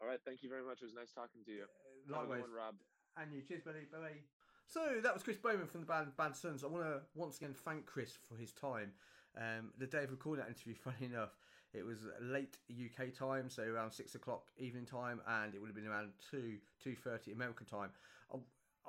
All 0.00 0.08
right. 0.08 0.18
Thank 0.24 0.42
you 0.42 0.48
very 0.48 0.64
much. 0.64 0.80
It 0.80 0.86
was 0.86 0.94
nice 0.94 1.12
talking 1.12 1.44
to 1.44 1.52
you. 1.52 1.64
Uh, 1.64 2.18
likewise, 2.18 2.40
one, 2.40 2.52
Rob. 2.52 2.74
And 3.16 3.32
you. 3.32 3.42
Cheers, 3.42 3.62
buddy. 3.62 3.84
Bye 3.92 3.98
bye. 3.98 4.20
So 4.66 5.00
that 5.02 5.12
was 5.12 5.22
Chris 5.22 5.36
Bowman 5.36 5.66
from 5.66 5.80
the 5.80 5.86
band 5.86 6.16
Bad 6.16 6.34
Suns. 6.34 6.64
I 6.64 6.66
want 6.66 6.84
to 6.84 7.00
once 7.14 7.36
again 7.36 7.54
thank 7.64 7.86
Chris 7.86 8.16
for 8.28 8.36
his 8.36 8.52
time. 8.52 8.92
Um, 9.36 9.72
the 9.78 9.86
day 9.86 10.04
of 10.04 10.10
recording 10.10 10.44
that 10.44 10.50
interview, 10.50 10.74
funny 10.84 11.12
enough, 11.12 11.36
it 11.74 11.84
was 11.84 11.98
late 12.20 12.58
UK 12.70 13.14
time, 13.14 13.48
so 13.48 13.62
around 13.62 13.92
six 13.92 14.14
o'clock 14.14 14.50
evening 14.56 14.86
time, 14.86 15.20
and 15.26 15.54
it 15.54 15.60
would 15.60 15.68
have 15.68 15.76
been 15.76 15.86
around 15.86 16.10
two 16.30 16.56
two 16.82 16.94
thirty 16.94 17.32
American 17.32 17.66
time. 17.66 17.90
I, 18.32 18.38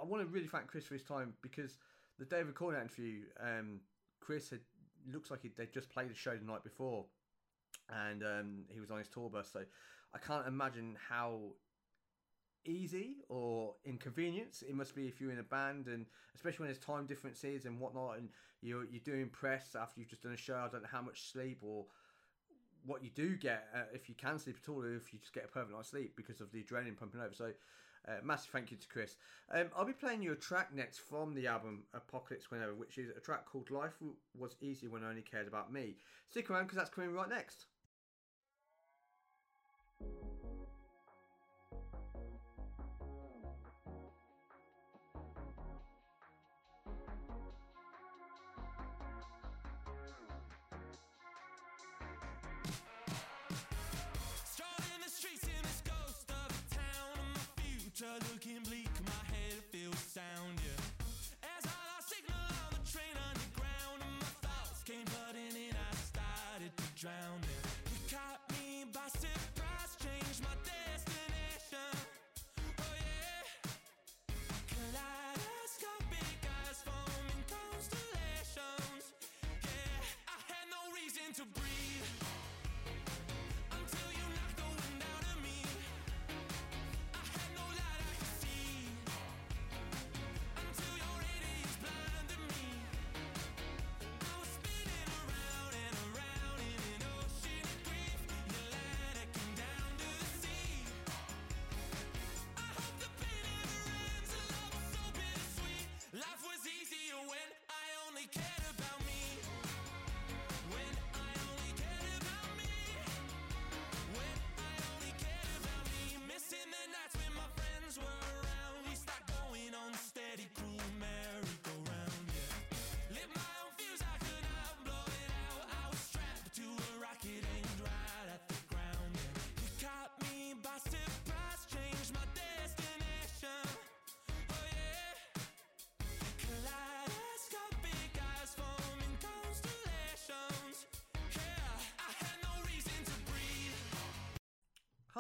I 0.02 0.06
want 0.06 0.24
to 0.24 0.28
really 0.28 0.48
thank 0.48 0.68
Chris 0.68 0.86
for 0.86 0.94
his 0.96 1.04
time 1.04 1.34
because 1.42 1.78
the 2.20 2.26
David 2.26 2.56
that 2.56 2.82
interview, 2.82 3.22
um, 3.42 3.80
Chris 4.20 4.50
had 4.50 4.60
looks 5.12 5.32
like 5.32 5.42
he, 5.42 5.52
they 5.58 5.68
just 5.74 5.90
played 5.90 6.12
a 6.12 6.16
show 6.16 6.36
the 6.36 6.46
night 6.46 6.64
before, 6.64 7.06
and 7.90 8.24
um, 8.24 8.66
he 8.70 8.80
was 8.80 8.92
on 8.92 9.00
his 9.00 9.08
tour 9.08 9.30
bus. 9.30 9.50
So 9.52 9.62
I 10.14 10.18
can't 10.20 10.48
imagine 10.48 10.96
how 11.10 11.40
easy 12.66 13.16
or 13.30 13.74
inconvenience 13.86 14.64
it 14.68 14.74
must 14.74 14.96
be 14.96 15.08
if 15.08 15.20
you're 15.20 15.32
in 15.32 15.40
a 15.40 15.44
band 15.44 15.88
and 15.88 16.06
especially 16.34 16.60
when 16.60 16.68
there's 16.68 16.80
time 16.80 17.06
differences 17.06 17.66
and 17.66 17.78
whatnot 17.78 18.18
and 18.18 18.30
you're 18.62 18.86
you're 18.86 19.04
doing 19.04 19.28
press 19.28 19.76
after 19.76 20.00
you've 20.00 20.10
just 20.10 20.24
done 20.24 20.32
a 20.32 20.38
show 20.38 20.56
i 20.56 20.70
don't 20.70 20.82
know 20.82 20.90
how 20.90 21.02
much 21.02 21.30
sleep 21.30 21.58
or 21.62 21.86
what 22.86 23.04
you 23.04 23.10
do 23.16 23.36
get 23.36 23.68
uh, 23.76 23.80
if 23.94 24.08
you 24.08 24.16
can 24.16 24.40
sleep 24.40 24.56
at 24.64 24.70
all 24.70 24.82
or 24.82 24.96
if 24.96 25.12
you 25.12 25.20
just 25.20 25.34
get 25.34 25.44
a 25.44 25.48
perfect 25.48 25.74
night's 25.74 25.90
sleep 25.90 26.14
because 26.16 26.40
of 26.40 26.52
the 26.54 26.64
adrenaline 26.64 26.98
pumping 26.98 27.20
over 27.20 27.34
so 27.34 27.52
uh, 28.08 28.14
massive 28.24 28.52
thank 28.52 28.72
you 28.72 28.78
to 28.78 28.88
Chris. 28.88 29.16
Um, 29.54 29.68
I'll 29.78 29.86
be 29.86 29.94
playing 29.94 30.22
you 30.22 30.32
a 30.32 30.36
track 30.36 30.74
next 30.74 31.00
from 31.00 31.34
the 31.34 31.48
album 31.48 31.84
Apocalypse 31.94 32.52
Whenever, 32.52 32.74
which 32.74 32.98
is 32.98 33.10
a 33.16 33.20
track 33.20 33.46
called 33.46 33.72
Life 33.72 33.94
Was 34.38 34.56
Easy 34.62 34.88
When 34.88 35.04
I 35.04 35.10
Only 35.10 35.22
Cared 35.22 35.48
About 35.48 35.72
Me. 35.72 35.96
Stick 36.30 36.50
around 36.50 36.64
because 36.64 36.78
that's 36.78 36.90
coming 36.90 37.14
right 37.14 37.30
next. 37.30 37.66
future 58.04 58.34
looking 58.34 58.64
bleak, 58.64 58.90
my 59.06 59.36
head 59.36 59.60
feels 59.72 59.98
sound, 60.00 60.60
yeah. 60.60 61.48
As 61.58 61.66
I 61.66 61.76
lost 61.96 62.10
signal 62.10 62.36
on 62.36 62.72
the 62.72 62.92
train 62.92 63.16
underground, 63.30 64.02
and 64.02 64.16
my 64.20 64.48
thoughts 64.48 64.84
came 64.84 65.06
flooding 65.06 65.56
in, 65.56 65.76
I 65.76 65.96
started 65.96 66.76
to 66.76 66.84
drown. 67.00 67.43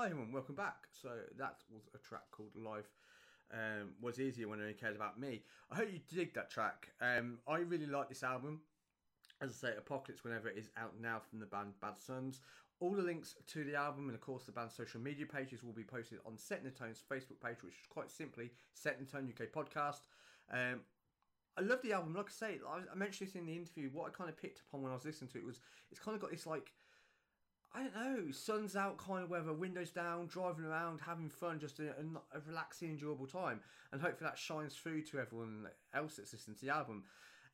Hi 0.03 0.09
everyone, 0.09 0.33
welcome 0.33 0.55
back. 0.55 0.89
So 0.91 1.07
that 1.37 1.63
was 1.73 1.83
a 1.95 1.97
track 1.97 2.23
called 2.29 2.49
Life 2.57 2.91
um, 3.53 3.91
Was 4.01 4.19
Easier 4.19 4.49
When 4.49 4.59
Only 4.59 4.73
Cares 4.73 4.97
About 4.97 5.17
Me. 5.17 5.43
I 5.71 5.77
hope 5.77 5.93
you 5.93 6.01
dig 6.13 6.33
that 6.33 6.49
track. 6.51 6.89
Um, 6.99 7.37
I 7.47 7.59
really 7.59 7.85
like 7.85 8.09
this 8.09 8.21
album. 8.21 8.59
As 9.39 9.51
I 9.51 9.53
say, 9.53 9.73
Apocalypse 9.77 10.25
Whenever 10.25 10.49
it 10.49 10.57
is 10.57 10.71
out 10.75 10.99
now 10.99 11.21
from 11.29 11.39
the 11.39 11.45
band 11.45 11.75
Bad 11.79 11.97
Suns. 11.97 12.41
All 12.81 12.91
the 12.91 13.01
links 13.01 13.35
to 13.53 13.63
the 13.63 13.75
album 13.75 14.07
and 14.07 14.13
of 14.13 14.19
course 14.19 14.43
the 14.43 14.51
band's 14.51 14.75
social 14.75 14.99
media 14.99 15.25
pages 15.25 15.63
will 15.63 15.71
be 15.71 15.85
posted 15.85 16.19
on 16.25 16.37
Set 16.37 16.65
the 16.65 16.69
Tone's 16.69 17.01
Facebook 17.09 17.39
page, 17.41 17.63
which 17.63 17.75
is 17.75 17.87
quite 17.89 18.11
simply 18.11 18.51
Set 18.73 18.99
the 18.99 19.05
Tone 19.05 19.31
UK 19.31 19.53
podcast. 19.53 20.01
Um, 20.51 20.81
I 21.57 21.61
love 21.61 21.79
the 21.81 21.93
album. 21.93 22.13
Like 22.13 22.27
I 22.27 22.31
say, 22.31 22.59
I 22.67 22.93
mentioned 22.93 23.29
this 23.29 23.35
in 23.35 23.45
the 23.45 23.55
interview. 23.55 23.89
What 23.93 24.07
I 24.07 24.09
kind 24.09 24.29
of 24.29 24.35
picked 24.35 24.63
upon 24.67 24.81
when 24.81 24.91
I 24.91 24.95
was 24.95 25.05
listening 25.05 25.29
to 25.29 25.37
it 25.37 25.45
was 25.45 25.61
it's 25.91 25.99
kind 26.01 26.13
of 26.13 26.21
got 26.21 26.31
this 26.31 26.45
like 26.45 26.73
I 27.75 27.81
don't 27.81 27.95
know, 27.95 28.31
sun's 28.31 28.75
out 28.75 28.97
kind 28.99 29.23
of 29.23 29.31
weather, 29.31 29.51
windows 29.51 29.89
down, 29.89 30.27
driving 30.27 30.65
around, 30.65 30.99
having 31.03 31.29
fun, 31.29 31.59
just 31.59 31.79
a, 31.79 31.89
a, 31.89 32.39
relaxing, 32.47 32.91
enjoyable 32.91 33.25
time. 33.25 33.61
And 33.91 33.99
hopefully 33.99 34.29
that 34.29 34.37
shines 34.37 34.75
through 34.75 35.01
to 35.03 35.19
everyone 35.19 35.67
else 35.93 36.15
that's 36.15 36.33
listening 36.33 36.55
to 36.57 36.65
the 36.65 36.73
album. 36.73 37.03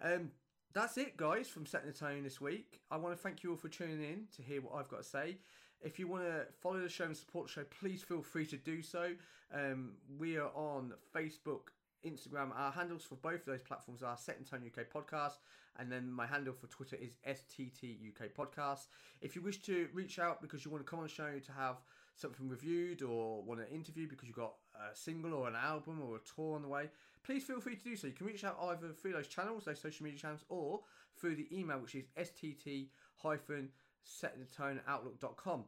Um, 0.03 0.31
that's 0.73 0.97
it, 0.97 1.15
guys, 1.15 1.47
from 1.47 1.65
Setting 1.65 1.87
the 1.87 1.97
Tone 1.97 2.23
this 2.23 2.41
week. 2.41 2.81
I 2.91 2.97
want 2.97 3.15
to 3.15 3.21
thank 3.21 3.43
you 3.43 3.51
all 3.51 3.55
for 3.55 3.69
tuning 3.69 4.03
in 4.03 4.27
to 4.35 4.41
hear 4.41 4.61
what 4.61 4.75
I've 4.75 4.89
got 4.89 5.03
to 5.03 5.07
say. 5.07 5.37
If 5.81 5.97
you 5.97 6.07
want 6.07 6.25
to 6.25 6.45
follow 6.61 6.81
the 6.81 6.89
show 6.89 7.05
and 7.05 7.15
support 7.15 7.47
the 7.47 7.53
show, 7.53 7.63
please 7.79 8.03
feel 8.03 8.21
free 8.21 8.45
to 8.47 8.57
do 8.57 8.81
so. 8.81 9.11
Um, 9.53 9.93
we 10.19 10.37
are 10.37 10.51
on 10.53 10.93
Facebook, 11.15 11.69
Instagram. 12.05 12.51
Our 12.55 12.71
handles 12.71 13.03
for 13.03 13.15
both 13.15 13.41
of 13.41 13.45
those 13.45 13.61
platforms 13.61 14.03
are 14.03 14.17
Set 14.17 14.37
in 14.37 14.45
Tone 14.45 14.63
UK 14.65 14.85
Podcast, 14.93 15.37
and 15.77 15.91
then 15.91 16.11
my 16.11 16.25
handle 16.25 16.53
for 16.53 16.67
Twitter 16.67 16.95
is 16.95 17.17
STT 17.27 17.97
UK 18.09 18.29
Podcast. 18.33 18.87
If 19.21 19.35
you 19.35 19.41
wish 19.41 19.61
to 19.63 19.87
reach 19.93 20.19
out 20.19 20.41
because 20.41 20.65
you 20.65 20.71
want 20.71 20.85
to 20.85 20.89
come 20.89 20.99
on 20.99 21.05
the 21.05 21.11
show 21.11 21.39
to 21.39 21.51
have 21.51 21.77
something 22.15 22.49
reviewed 22.49 23.01
or 23.01 23.41
want 23.43 23.61
an 23.61 23.67
interview 23.67 24.07
because 24.07 24.27
you've 24.27 24.35
got 24.35 24.53
a 24.75 24.95
single 24.95 25.33
or 25.33 25.47
an 25.47 25.55
album 25.55 26.01
or 26.01 26.17
a 26.17 26.35
tour 26.35 26.55
on 26.55 26.61
the 26.61 26.67
way, 26.67 26.89
please 27.23 27.43
feel 27.43 27.61
free 27.61 27.75
to 27.75 27.83
do 27.83 27.95
so. 27.95 28.07
You 28.07 28.13
can 28.13 28.27
reach 28.27 28.43
out 28.43 28.57
either 28.61 28.89
through 28.93 29.13
those 29.13 29.27
channels, 29.27 29.65
those 29.65 29.79
social 29.79 30.03
media 30.03 30.19
channels, 30.19 30.43
or 30.49 30.81
through 31.19 31.35
the 31.35 31.47
email, 31.51 31.79
which 31.79 31.95
is 31.95 32.05
stt 32.17 32.87
hyphen 33.17 33.69
set 34.03 34.35
in 34.35 34.45
tone 34.45 34.79
outlook.com. 34.87 35.65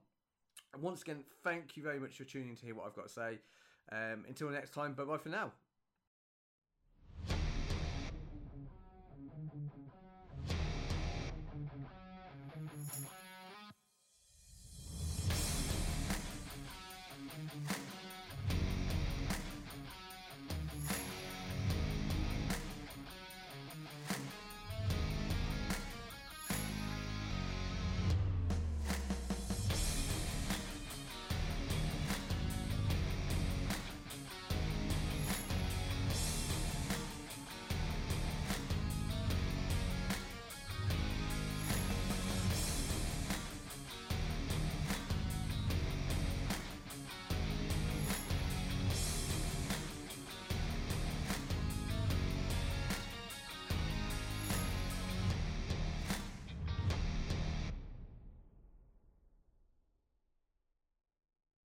And 0.74 0.82
once 0.82 1.02
again, 1.02 1.24
thank 1.44 1.76
you 1.76 1.84
very 1.84 2.00
much 2.00 2.18
for 2.18 2.24
tuning 2.24 2.50
in 2.50 2.56
to 2.56 2.66
hear 2.66 2.76
what 2.76 2.86
I've 2.86 2.96
got 2.96 3.08
to 3.08 3.14
say. 3.14 3.40
Um, 3.92 4.26
until 4.28 4.50
next 4.50 4.74
time, 4.74 4.94
bye 4.94 5.04
bye 5.04 5.18
for 5.18 5.30
now. 5.30 5.52